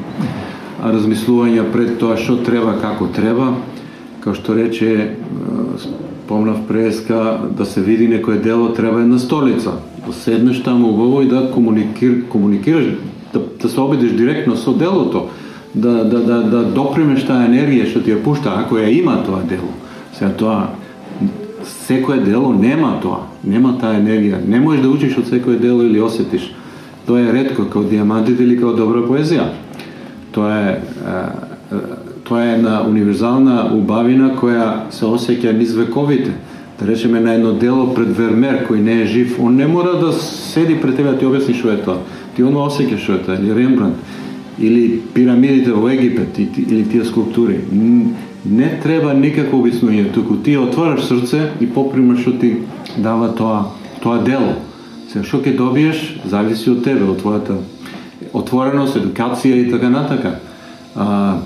[0.78, 3.57] размислувања пред тоа што треба, како треба.
[4.20, 5.16] Као што рече,
[6.28, 9.73] помнав спомнав преска, да се види некое дело, треба една столица.
[10.07, 12.85] Да седнеш таму убаво и да комуникир, комуникираш,
[13.35, 15.28] да, да се обидиш директно со делото,
[15.74, 19.43] да, да, да, да допримеш таа енергија што ти ја пушта, ако ја има тоа
[19.48, 19.73] дело.
[20.15, 20.59] Сега тоа,
[21.65, 24.39] секое дело нема тоа, нема таа енергија.
[24.47, 26.52] Не можеш да учиш од секое дело или осетиш.
[27.06, 29.51] Тоа е ретко, како диамантите или како добра поезија.
[30.32, 31.19] Тоа е, е,
[31.77, 31.82] е,
[32.24, 36.32] тоа е една универзална убавина која се осеќа низ вековите.
[36.81, 40.12] Да речеме на едно дело пред Вермер кој не е жив, он не мора да
[40.12, 41.98] седи пред тебе да ти објасни што е тоа.
[42.36, 43.97] Ти он осеќаш што е тоа, или Рембрандт,
[44.59, 47.61] или пирамидите во Египет, или тие скулптури.
[48.44, 52.56] Не треба никакво објаснување, туку ти отвараш срце и попримаш што ти
[52.97, 54.59] дава тоа тоа дело.
[55.12, 57.56] Се што ќе добиеш зависи од тебе, од твојата
[58.32, 60.39] отвореност, едукација и така натака.
[60.94, 61.40] А,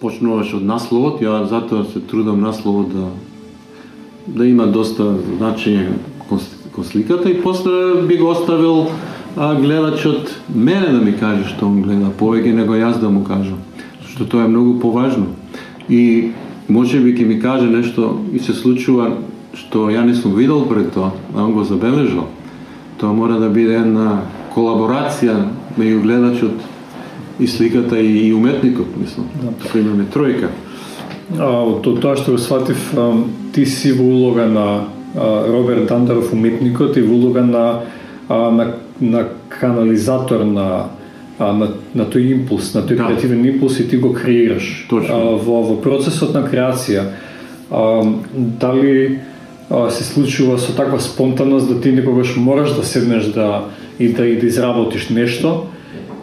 [0.00, 3.10] почнуваш од насловот, ја затоа се трудам насловот да
[4.26, 5.96] да има доста значење
[6.28, 6.40] кон,
[6.74, 8.86] кон сликата и после би го оставил
[9.36, 13.58] а, гледачот мене да ми каже што он гледа повеќе него јас да му кажам.
[14.08, 15.26] Што тоа е многу поважно.
[15.88, 16.32] И
[16.68, 19.10] може би ќе ми каже нешто и се случува
[19.54, 22.28] што ја не сум видел пред тоа, а он го забележал.
[22.98, 24.22] Тоа мора да биде една
[24.54, 25.46] колаборација
[25.78, 26.60] меѓу гледачот
[27.40, 29.26] и сликата и, уметникот, мислам.
[29.42, 29.52] Да.
[29.62, 30.50] Тука имаме тројка.
[31.38, 32.92] А, од тоа што го сватив,
[33.54, 34.66] ти си во улога на
[35.14, 37.80] Роберт Дандаров уметникот и во улога на,
[38.28, 40.84] на, на канализатор на
[41.40, 43.06] а, на, на тој импулс, на тој да.
[43.08, 44.86] креативен импулс и ти го креираш.
[44.90, 45.14] Точно.
[45.14, 47.06] А, во, во процесот на креација,
[47.72, 48.04] а,
[48.34, 49.18] дали
[49.70, 53.64] а, се случува со таква спонтанност да ти некогаш мораш да седнеш да
[53.98, 55.66] и да и да изработиш нешто,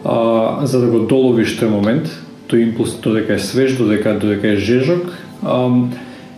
[0.06, 2.14] а, за да го доловиш тој момент,
[2.48, 5.10] тој импулс додека е свеж, додека додека е жежок,
[5.42, 5.70] а,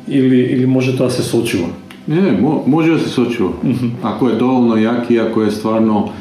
[0.07, 1.67] или или може тоа се сочува?
[2.07, 2.31] Не,
[2.65, 3.51] може да се сочува.
[3.65, 3.91] Mm -hmm.
[4.03, 6.11] Ако е доволно јак и ако е стварно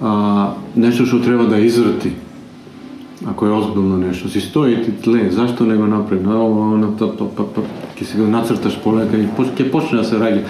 [0.00, 2.12] а, нешто што треба да изврати.
[3.26, 6.22] Ако е озбилно нешто, си стои и ти тле, зашто не го направи?
[6.24, 7.62] Но, на па, па,
[7.98, 10.44] ќе си го нацрташ полека и ќе почне да се раѓа.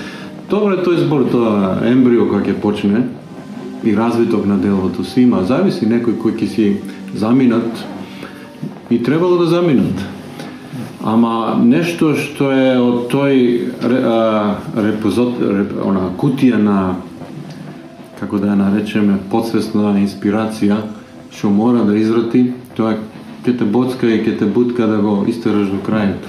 [0.50, 3.06] Добро е тој збор, тоа ембрио кој ќе почне,
[3.84, 5.44] и развиток на делото си има.
[5.44, 6.66] Зависи некој кој ќе си
[7.14, 7.84] заминат
[8.90, 10.04] и требало да заминат.
[11.04, 13.36] Ама нешто што е од тој
[14.76, 16.96] репозот, реп, она кутија на
[18.20, 20.82] како да ја наречеме подсвесна инспирација
[21.30, 22.96] што мора да израти, тоа
[23.44, 26.24] ќе те боцка и ќе те бутка да го истераш до крајот.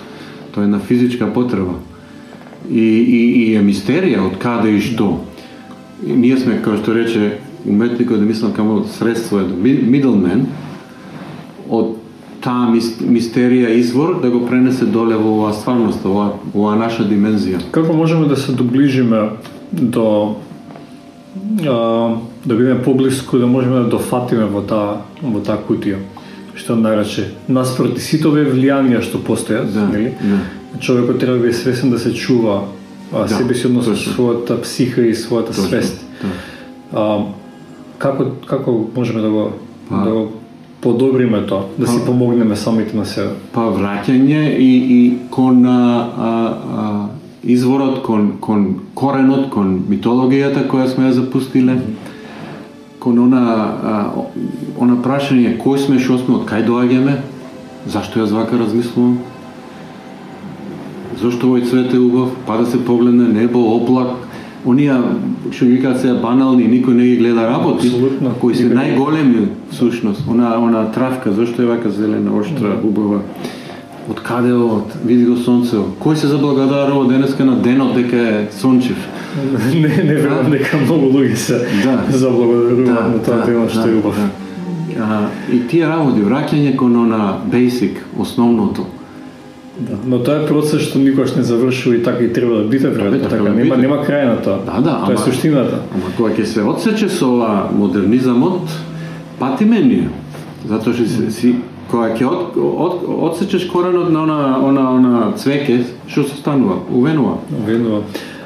[0.54, 1.80] Тоа е на физичка потреба.
[2.70, 5.20] И, и, и е мистерија од каде и што.
[6.06, 10.46] И ние сме, како што рече уметникот, да мислам камо средство е до middleman,
[11.70, 11.96] од
[12.44, 17.66] таа мистерија извор да го пренесе доле во оваа стварност, во оваа наша димензија.
[17.72, 19.30] Како можеме да се доближиме
[19.72, 20.38] до
[21.68, 26.00] а, да бидеме поблиску, да можеме да дофатиме во таа во таа кутија?
[26.56, 30.14] Што нарече наспроти сите овие влијанија што постојат, да, нели?
[30.22, 30.40] Да.
[30.80, 32.64] Човекот треба да биде свесен да се чува
[33.14, 36.06] а, да, себе си односно својата психа и својата точно, свест.
[36.22, 36.34] Да.
[36.94, 37.08] А,
[37.98, 39.52] како како можеме да го
[39.90, 40.32] па, да го
[40.82, 43.36] подобриме тоа, да па, си помогнеме самите на себе?
[43.54, 45.00] Па враќање и и
[45.32, 45.80] кон а,
[46.18, 47.08] а,
[47.44, 51.80] изворот, кон кон коренот, кон митологијата која сме ја запустиле.
[53.00, 53.44] Кон она
[53.84, 54.26] а,
[54.80, 57.20] она прашање кој сме, што сме, од кај доаѓаме,
[57.88, 59.20] зашто јас вака размислувам?
[61.20, 64.18] Зошто овој цвет е убав, па да се погледне небо, облак,
[64.66, 64.96] оние
[65.52, 68.34] што ги кажат сега банални, никој не ги гледа работи, Абсолютно.
[68.42, 70.28] кои се најголеми всушност.
[70.28, 73.22] Она она травка, зошто е вака зелена, оштра, убава?
[74.10, 75.86] Од каде од види го сонцево.
[76.00, 78.98] Кој се заблагодарува денеска на денот дека е сончев?
[79.74, 82.00] не, не верувам дека многу луѓе се Да.
[82.10, 84.16] заблагодаруваат Да, на тоа да, тема што да, е убав.
[84.16, 84.30] да.
[85.00, 85.20] А,
[85.54, 88.86] и тие работи, враќање кон она basic, основното.
[89.80, 92.88] Да, но тоа е процес што никош не завршува и така и треба да биде
[92.88, 93.78] веројатно така така, да нема биде.
[93.78, 94.58] нема крај на тоа.
[94.66, 95.78] Да, да, тоа е ама- суштината.
[95.94, 98.68] Ама кога ќе се одсече со ова модернизамот,
[99.40, 100.10] пати менија.
[100.68, 101.56] Затоа што си, си
[101.92, 106.80] кога ќе од, од, одсечеш коренот на она она она цвеќе, што се станува?
[106.94, 107.38] Увенува.
[107.68, 108.04] Венува.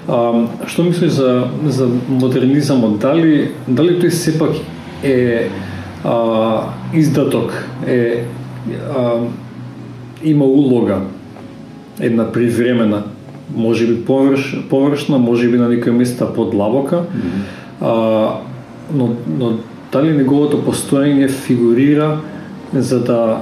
[0.07, 2.99] А, што мислиш за за модернизамот?
[2.99, 4.55] Дали дали тој сепак
[5.03, 5.49] е
[6.03, 7.51] а, издаток,
[7.87, 8.25] е
[8.95, 9.19] а,
[10.23, 11.01] има улога
[11.99, 13.03] една привремена,
[13.55, 17.41] може би површ, површна, може би на некои места подлабока, mm -hmm.
[17.81, 18.39] а,
[18.93, 19.09] но,
[19.39, 19.53] но
[19.93, 22.17] дали неговото постоење фигурира
[22.73, 23.41] за да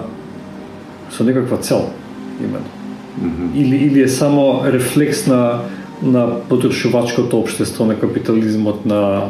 [1.09, 1.89] со некаква цел
[2.39, 2.65] именно?
[3.21, 3.61] Mm -hmm.
[3.61, 5.59] или или е само рефлекс на
[6.03, 9.21] на потрошувачкото општество, на капитализмот, на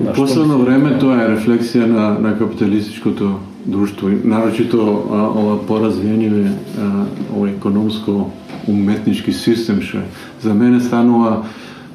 [0.00, 3.34] на последно време тоа е рефлексија на, на капиталистичкото
[3.66, 4.78] друштво, нарочито
[5.12, 6.46] а, ова поразвиениот
[7.36, 8.30] ова економско
[8.68, 10.00] уметнички систем што
[10.42, 11.44] за мене станува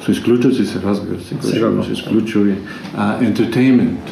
[0.05, 2.55] со исклучоци се разбира се, се исклучови,
[2.97, 4.05] а, entertainment,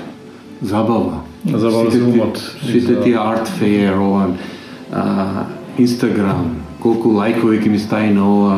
[0.62, 1.22] забава.
[1.46, 2.38] Забава Сите за ти- умот.
[2.66, 4.28] Сите тие art fair, ова,
[5.80, 8.56] Инстаграм, колку лајкови ќе ми стаи на ова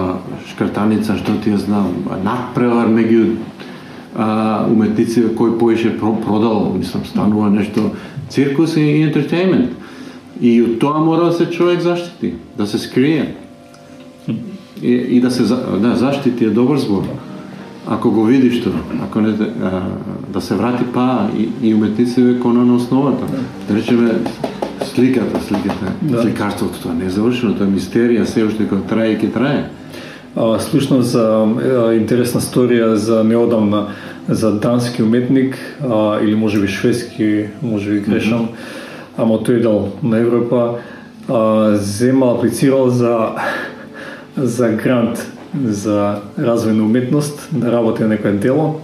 [0.51, 1.87] шкртаница, што ти ја знам,
[2.23, 3.35] надпревар меѓу
[4.15, 7.91] а, уметници кој поише про, продал, мислам, станува нешто
[8.29, 9.71] циркус и, ентертеймент.
[10.41, 13.35] И од тоа мора да се човек заштити, да се скрие.
[14.81, 17.03] И, и да се да, заштити е добар збор.
[17.87, 19.81] Ако го видиш тоа, ако не а,
[20.29, 23.25] да се врати па и, и уметниците кон на основата.
[23.69, 24.11] Да речеме
[24.83, 26.21] сликата, сликата, да.
[26.21, 29.69] сликарството тоа не е завршено, тоа е мистерија, се уште кога трае и ќе трае.
[30.35, 33.87] А, слушнав за а, интересна сторија за неодамна
[34.29, 39.21] за дански уметник а, или може би шведски, може би грешам, mm -hmm.
[39.23, 40.79] ама тој дал на Европа
[41.29, 43.29] а, зема аплицирал за
[44.37, 48.81] за грант за развој на уметност, да работи на некое дело.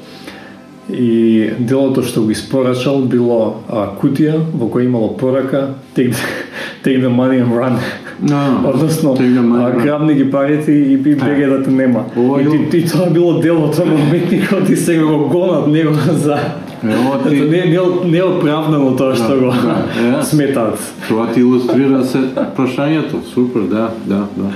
[0.90, 6.16] И делото што го испорачал било а, кутија во која имало порака take,
[6.84, 7.78] take the money and run.
[8.22, 12.06] No, Односно, а, грабни ги парите и би беге да те нема.
[12.18, 16.40] Ова и, и, и тоа било делото на уметникот и сега го гонат него за
[16.84, 17.42] Ево ти...
[17.42, 20.82] Не, не, не е оправдано тоа што го да, сметаат.
[21.08, 22.24] Тоа ти илустрира се
[22.58, 23.22] прашањето.
[23.34, 24.50] Супер, да, да, да.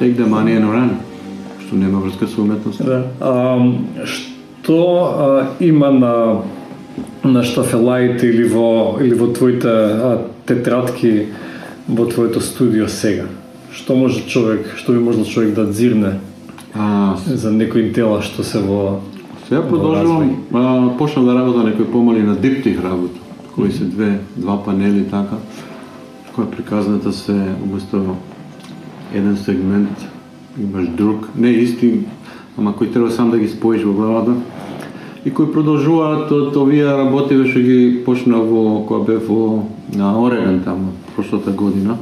[0.00, 0.90] Take the money and run.
[1.72, 2.84] Што нема врска со уметност.
[2.84, 3.06] Да.
[3.20, 3.56] А,
[4.04, 6.42] што а, има на
[7.24, 11.28] на штафелаите или во или во твоите а, тетрадки
[11.88, 13.24] во твоето студио сега?
[13.72, 16.20] Што може човек, што би можел човек да дзирне
[16.74, 19.00] А, за некои дела што се во
[19.48, 23.18] Сега продолжувам, а, почнав да работам некои помали на диптих работа,
[23.54, 25.40] кои се две, два панели така,
[26.36, 27.32] која приказната се
[27.64, 28.16] уместо
[29.14, 30.12] еден сегмент
[30.58, 32.06] имаш друг, не исти,
[32.58, 34.36] ама кој треба сам да ги споиш во главата.
[35.24, 39.64] И кои продолжуваат од овие работи што ги почна во која бе во
[39.94, 41.96] на Орегон таму прошлата година.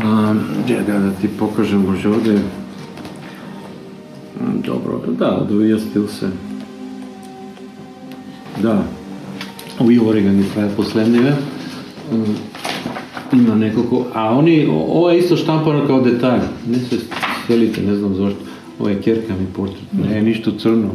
[0.00, 0.34] А,
[0.66, 2.38] де, да, да ти покажам може овде
[4.40, 6.30] Добро, да, да, од овие стил се.
[8.62, 8.82] Да.
[9.80, 11.36] Овие оригани тоа е последниве.
[13.32, 16.40] Има неколку, а они ова е исто штампано како детај.
[16.66, 17.00] Не се
[17.46, 18.40] целите, не знам зашто.
[18.80, 20.94] Ова е керка ми портрет, не е ништо црно.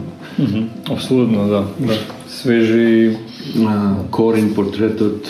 [0.89, 1.93] Апсолутно, да, да.
[2.27, 3.17] Свежи
[3.67, 5.29] А, Корин портретот.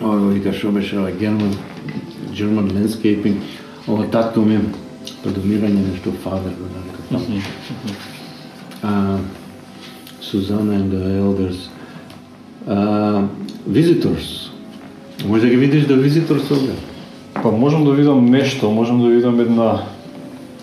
[0.00, 1.52] Ова вика што беше ова German
[2.32, 3.36] German landscaping.
[3.88, 4.60] Ова татко ми е
[5.24, 7.40] предомирање нешто father го нарека таму.
[8.82, 9.18] uh,
[10.22, 11.68] Susanna and the Elders.
[12.66, 13.26] Uh,
[13.68, 14.51] visitors.
[15.28, 16.72] Може да ги видиш да Visitors овде?
[17.42, 19.82] Па можам да видам нешто, можам да видам една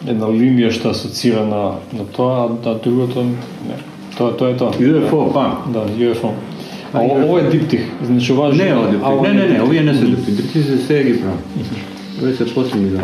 [0.08, 3.76] една линија што асоцира на на тоа, а да другото не.
[4.18, 4.72] Тоа тоа е тоа.
[4.72, 5.58] UFO, па.
[5.74, 6.32] Да, UFO.
[6.32, 6.50] А
[6.94, 9.94] А, ово, ово е диптих, значи ова Не, а, ова Не, не, не, овие не
[9.94, 10.32] се дупи.
[10.32, 11.38] Дупи се сега ги правам.
[12.22, 13.04] Овие се последни да.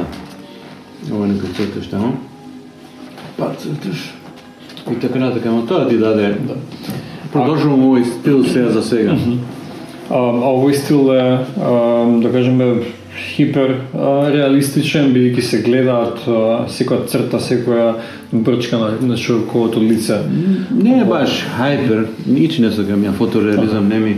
[1.14, 2.14] Ова нека црташ таму.
[3.38, 4.14] Па црташ.
[4.91, 6.38] И така натака, но тоа ти даде.
[6.48, 6.53] Да.
[7.34, 9.18] Продолжувам овој стил сега за сега.
[10.10, 11.22] А овој стил е,
[11.57, 11.72] а,
[12.22, 12.84] да кажеме,
[13.15, 17.95] хипер а, реалистичен, бидејќи се гледаат а, секоја црта, секоја
[18.32, 20.19] брчка на, на човековото лице.
[20.72, 24.18] Не е баш хајпер, нич не сакам ја фотореализам, не ми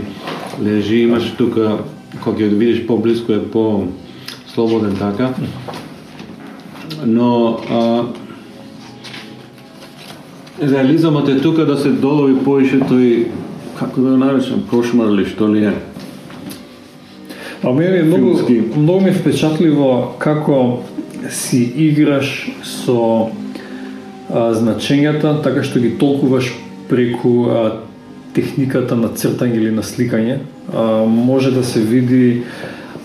[0.60, 1.78] лежи, имаш тука,
[2.20, 3.88] кога ќе го видиш поблиску е по
[4.52, 5.32] слободен така.
[7.06, 8.04] Но а,
[10.62, 13.28] реализамот е тука да се долови поише тој
[13.78, 15.72] како да го наречам, кошмар ли што ли е.
[17.62, 18.62] А мене е многу, Филмски.
[18.76, 20.82] многу ми впечатливо како
[21.30, 23.30] си играш со
[24.30, 26.52] а, значењата, така што ги толкуваш
[26.88, 27.64] преку а,
[28.34, 30.38] техниката на цртање или на сликање.
[30.72, 32.42] А, може да се види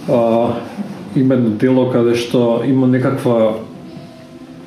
[0.10, 0.54] а,
[1.16, 3.54] има едно дело каде што има некаква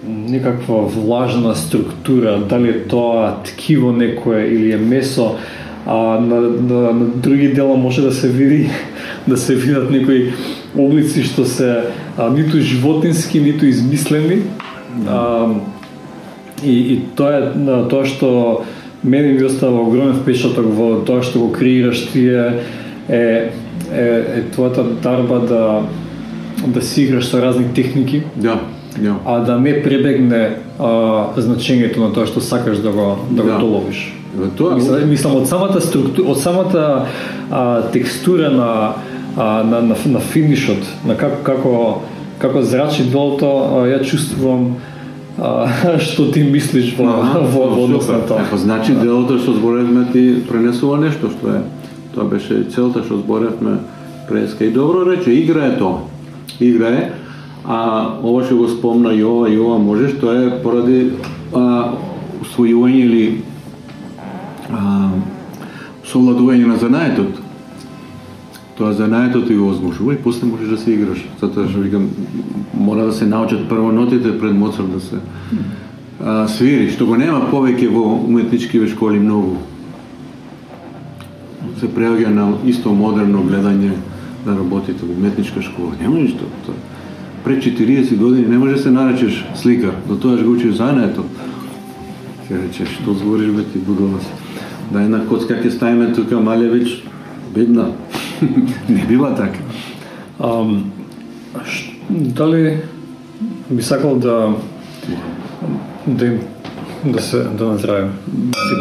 [0.07, 5.35] некаква влажна структура, дали е тоа ткиво некое или е месо,
[5.86, 8.70] а на, на, на други дела може да се види
[9.28, 10.32] да се видат некои
[10.78, 11.82] облици што се
[12.18, 14.42] а, ниту животински, ниту измислени.
[15.08, 15.46] А,
[16.64, 18.64] и, и тоа е на тоа што
[19.04, 22.64] мене ми остава огромен впечаток во тоа што го креираш тие
[23.08, 23.50] е,
[23.92, 24.06] е,
[24.40, 25.62] е твојата дарба да
[26.66, 28.60] да си играш со разни техники, Да,
[28.98, 29.16] да.
[29.24, 33.52] а да не пребегне а, значењето на тоа што сакаш да го да, Да.
[33.52, 34.12] го доловиш.
[34.56, 36.82] Тоа Мислам, мислам од самата структура, од самата
[37.50, 38.92] а, текстура на,
[39.36, 41.72] а, на, на, на финишот, на како како
[42.38, 44.76] како зрачи долото, а, ја чувствувам
[45.38, 45.68] а,
[46.06, 48.44] што ти мислиш во Аха, во, во однос на тоа.
[48.50, 51.62] Па значи делото што зборевме ти пренесува нешто што е.
[52.14, 53.78] Тоа беше целта што зборевме
[54.28, 56.04] преска и добро рече, игра е тоа.
[56.60, 57.12] Игра е,
[57.64, 61.12] а ова што го спомна и ова и ова можеш, тоа е поради
[61.54, 61.92] а,
[62.42, 63.24] усвојување или
[64.70, 65.10] а,
[66.06, 67.43] совладување на занаетот.
[68.76, 71.24] Тоа занаетот ти го возможува и после можеш да се играш.
[71.40, 72.10] Затоа што викам,
[72.74, 75.16] мора да се научат прво нотите пред Моцарт да се
[76.20, 79.56] а, свири, што го нема повеќе во уметничкиве школи многу.
[81.80, 83.97] Се преоѓа на исто модерно гледање
[84.47, 85.94] на работите во уметничка школа.
[86.01, 86.48] Нема ништо.
[86.66, 86.76] Тоа.
[87.44, 91.24] Пред 40 години не може да се наречеш сликар, до тоа го учиш занаето.
[92.48, 94.26] Ќе речеш, што збориш бе ти будолас.
[94.92, 97.02] Да една коцка ќе ставиме тука Малевич,
[97.54, 97.90] бедна.
[98.88, 99.58] не бива така.
[100.40, 100.92] Ам,
[101.64, 102.80] ш, дали
[103.70, 104.54] би сакал да
[106.06, 106.40] да им
[107.04, 108.12] да се да наздравим.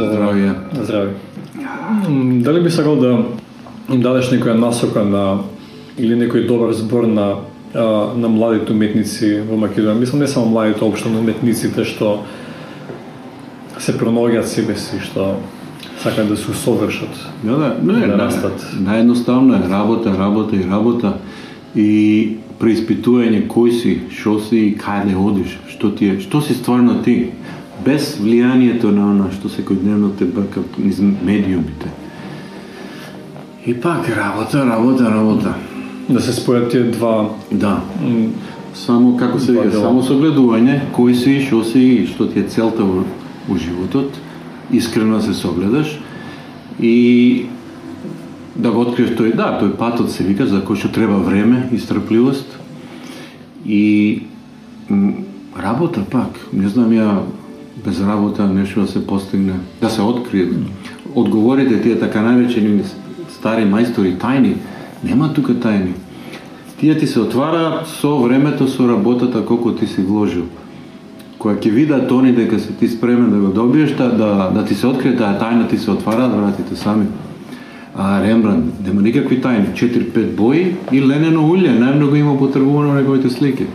[0.02, 0.53] Здравје.
[0.84, 1.14] Здрави.
[2.10, 3.26] М, Дали би сакал да
[3.90, 5.41] им дадеш некоја насока на
[5.98, 7.36] или некој добар збор на
[7.73, 9.99] а, на младите уметници во Македонија?
[9.99, 12.23] Мислам не само младите, општо на уметниците што
[13.77, 15.36] се пронаоѓаат себе си, што
[16.06, 17.30] сакаат да се усовршат.
[17.44, 18.65] Да, да, не, Да да, растат.
[18.77, 21.14] наједноставно е работа, работа и работа
[21.76, 27.02] и преиспитување кој си, што си и каде одиш, што ти е, што си стварно
[27.03, 27.32] ти,
[27.86, 31.90] без влијанието на она што секојдневно те брка низ медиумите.
[33.65, 35.56] И пак работа, работа, работа.
[36.10, 37.82] Да се спојат тие два Да,
[38.76, 42.84] само како се вика, само согледување, кој си, што си и што ти е целта
[42.84, 43.03] во,
[43.49, 44.14] во животот,
[44.78, 46.00] искрено се согледаш
[46.80, 47.46] и
[48.56, 51.80] да го откриеш тој, да, тој патот се вика за кој што треба време и
[51.80, 52.48] стрпливост
[53.66, 54.24] и
[54.90, 55.26] м,
[55.58, 57.24] работа пак, не знам ја
[57.86, 60.50] без работа нешто да се постигне, да се открие.
[61.16, 62.84] Одговорите тие така наречени
[63.30, 64.56] стари мајстори тајни,
[65.04, 65.94] нема тука тајни.
[66.80, 70.46] Тие ти се отвараат со времето, со работата колку ти си вложил.
[71.46, 74.74] Кога ќе видат они дека си ти спремен да го добиеш, да, да, да ти
[74.74, 77.06] се открие таа тајна, ти се отвараат вратите сами.
[77.94, 83.30] А Рембранд нема никакви тајни, 4-5 бои и ленено улје, најмногу има потребувано на неговите
[83.30, 83.68] слики.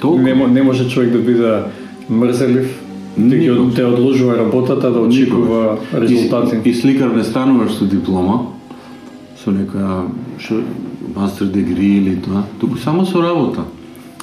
[0.00, 0.22] Толку.
[0.22, 1.62] не, не може човек да биде
[2.08, 2.80] мрзелив,
[3.18, 3.74] да Никогаш.
[3.74, 6.56] те одложува работата, да очекува резултати.
[6.64, 8.56] И, и сликар не стануваш со диплома,
[9.36, 10.08] со некоја
[10.40, 10.62] шо,
[11.14, 13.64] мастер дегри или тоа, туку само со работа.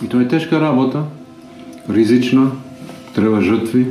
[0.01, 1.05] И тоа е тешка работа,
[1.89, 2.51] ризична,
[3.15, 3.85] треба жртви,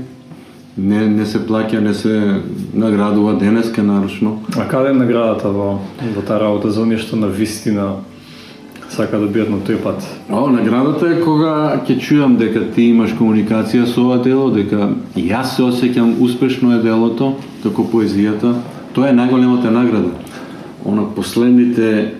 [0.78, 2.40] не, не се плаќа, не се
[2.74, 4.40] наградува денеска нарочно.
[4.58, 8.02] А каде е наградата во, во таа работа за оние што на вистина
[8.90, 10.02] сака да бидат на тој пат?
[10.30, 15.56] О, наградата е кога ќе чујам дека ти имаш комуникација со ова дело, дека јас
[15.56, 18.54] се осеќам успешно е делото, како поезијата.
[18.94, 20.10] Тоа е најголемата награда.
[20.84, 22.14] Она последните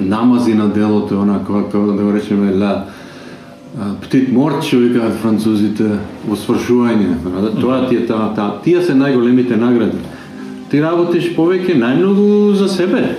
[0.00, 2.86] намази на делото, она кога, кога да го речеме ла
[4.02, 7.16] птит морт, што викаат французите, во свршување.
[7.24, 9.96] Да, Тоа ти е таа, таа, тие се најголемите награди.
[10.70, 13.16] Ти работиш повеќе најмногу за себе.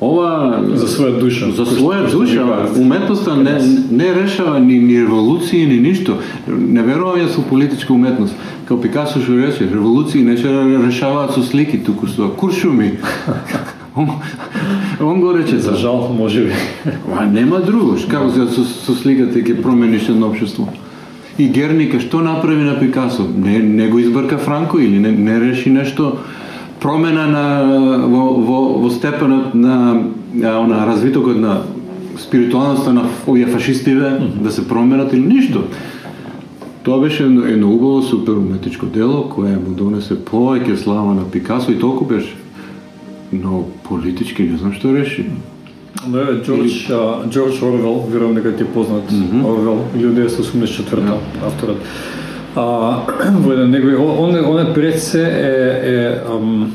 [0.00, 1.50] Ова За своја душа.
[1.52, 6.16] за своја душа, уметноста не, не решава ни, ни револуции, ни ништо.
[6.48, 8.34] Не верувам ја со политичка уметност.
[8.64, 10.48] Као Пикасо што рече, револуции не се
[10.86, 12.98] решаваат со слики, туку со куршуми.
[13.96, 14.10] он,
[15.00, 15.58] он го рече.
[15.58, 16.52] За жал, може би.
[17.18, 20.68] А нема друго, како се со, со сликата ќе промениш едно општество.
[21.38, 23.24] И Герника што направи на Пикасо?
[23.36, 26.18] Не, не го избрка Франко или не, не реши нешто
[26.80, 27.44] промена на
[28.06, 30.02] во, во, во степенот на,
[30.34, 31.62] на она развитокот на
[32.18, 35.64] спиритуалноста на овие фашистиве да се променат или ништо.
[36.82, 41.72] Тоа беше едно, едно убаво супер уметничко дело кое му донесе повеќе слава на Пикасо
[41.72, 42.39] и толку беше.
[43.32, 45.26] Но политички не знам што реши.
[46.06, 49.12] Но е Джордж, а, Джордж Орвел, верувам дека ти е познат,
[49.44, 51.78] Орвел, 1984 авторот.
[52.56, 52.62] А,
[53.42, 56.72] во еден негови, он, он е пред се е, е ам,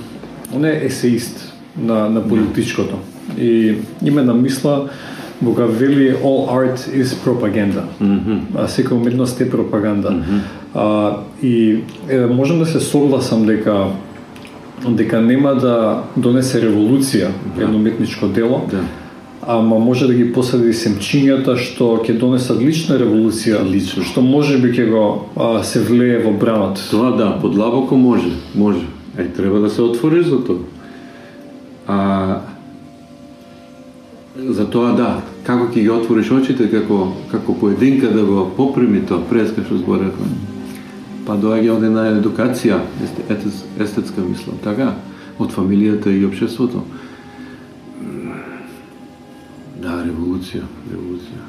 [0.56, 2.96] он е есеист на, на политичкото.
[3.38, 3.76] И
[4.06, 4.90] име на мисла
[5.44, 7.84] га вели all art is propaganda.
[8.56, 10.24] А сека уметност е пропаганда.
[10.74, 11.78] А, и
[12.10, 13.88] е, можам да се согласам дека
[14.90, 17.30] дека нема да донесе револуција
[17.60, 18.84] едно уметничко дело, Да.
[19.48, 24.04] ама може да ги посади семчињата што ќе донесат лична револуција, Лично.
[24.04, 26.80] што може би ќе го а, се влее во бранот.
[26.92, 28.86] Тоа да, подлабоко може, може.
[29.18, 30.58] Е, треба да се отвориш за тоа.
[31.88, 32.40] А
[34.36, 39.22] за тоа да, како ќе ги отвориш очите како како поединка да го поприми тоа,
[39.30, 40.55] преска што зборевме.
[41.26, 42.80] Па доаѓа од една едукација,
[43.82, 44.94] естетска мислам, така,
[45.40, 46.84] од фамилијата и општеството.
[49.82, 51.44] Да, револуција, револуција.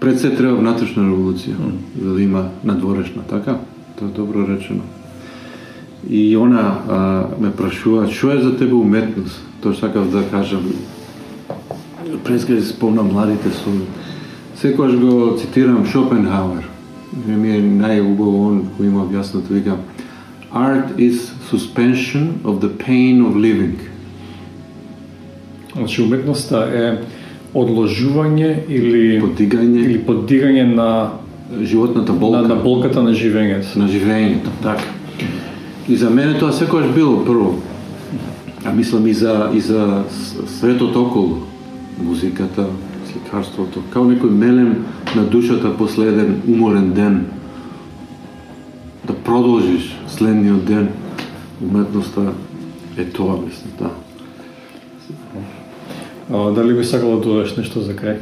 [0.00, 1.56] Пред се треба внатрешна револуција,
[2.02, 3.58] за да има надворешна, така?
[3.98, 4.82] Тоа е добро речено.
[6.10, 9.40] И она а, ме прашува, што е за тебе уметност?
[9.62, 10.66] Тоа сакав да кажам.
[12.24, 13.70] Преска се спомнам младите со
[14.62, 16.71] секогаш го цитирам Шопенхауер.
[17.12, 19.76] Ми е најубаво он кој има објаснато вика
[20.52, 23.76] Art is suspension of the pain of living.
[25.76, 26.98] Значи уметноста е
[27.54, 30.88] одложување или Подигање или подигање на
[31.60, 33.76] животната на, болка на болката на живењето.
[33.76, 34.84] на живењето, така.
[35.88, 37.54] И за мене тоа секогаш било прво.
[38.64, 40.04] А мислам и за и за
[40.46, 41.36] светот околу
[42.02, 42.66] музиката,
[43.12, 44.84] сликарството, као некој мелем
[45.14, 47.26] на душата после еден уморен ден.
[49.04, 50.88] Да продолжиш следниот ден.
[51.62, 52.32] Уметноста
[52.96, 53.90] е тоа, мислам, да.
[56.32, 58.18] А, дали би сакала да додадеш нешто за крај?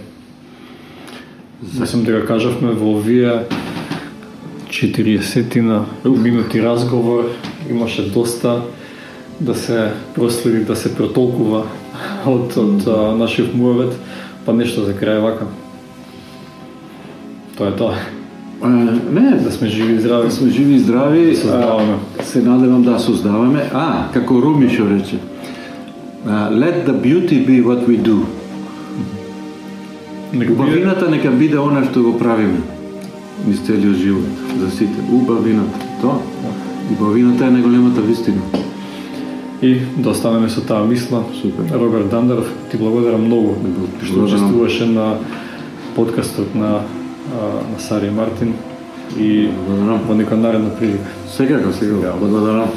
[1.79, 3.47] Мислам дека кажавме во овие
[4.71, 7.31] 40 на минути разговор
[7.71, 8.63] имаше доста
[9.41, 11.65] да се проследи, да се протолкува
[12.27, 13.95] од, од а, нашиот муавет,
[14.47, 15.47] па нешто за крај вака.
[17.57, 17.95] Тоа е тоа.
[19.11, 20.25] Не, Да сме живи и здрави.
[20.25, 21.99] да сме живи и здрави, Создаваме.
[22.21, 23.71] а, се надевам да создаваме.
[23.75, 25.19] А, како Руми што рече.
[26.27, 28.25] Let the beauty be what we do.
[30.33, 32.61] Нека биде Убавината нека биде она што го правиме
[33.47, 34.25] низ целиот живот,
[34.61, 35.01] за сите.
[35.13, 35.79] Убавината.
[36.03, 36.19] Тоа.
[36.93, 38.41] Убавината е најголемата вистина.
[39.63, 41.25] И да останеме со таа мисла.
[41.43, 41.79] Супер.
[41.79, 43.57] Роберт Дандаров, ти благодарам многу
[44.03, 45.19] што учествуваше на
[45.95, 46.83] подкастот на,
[47.73, 48.55] на Сари Мартин
[49.17, 50.01] и Благодарам.
[50.07, 51.11] во некоја наредна прилика.
[51.37, 52.19] Секако, секако.
[52.19, 52.71] Благодарам.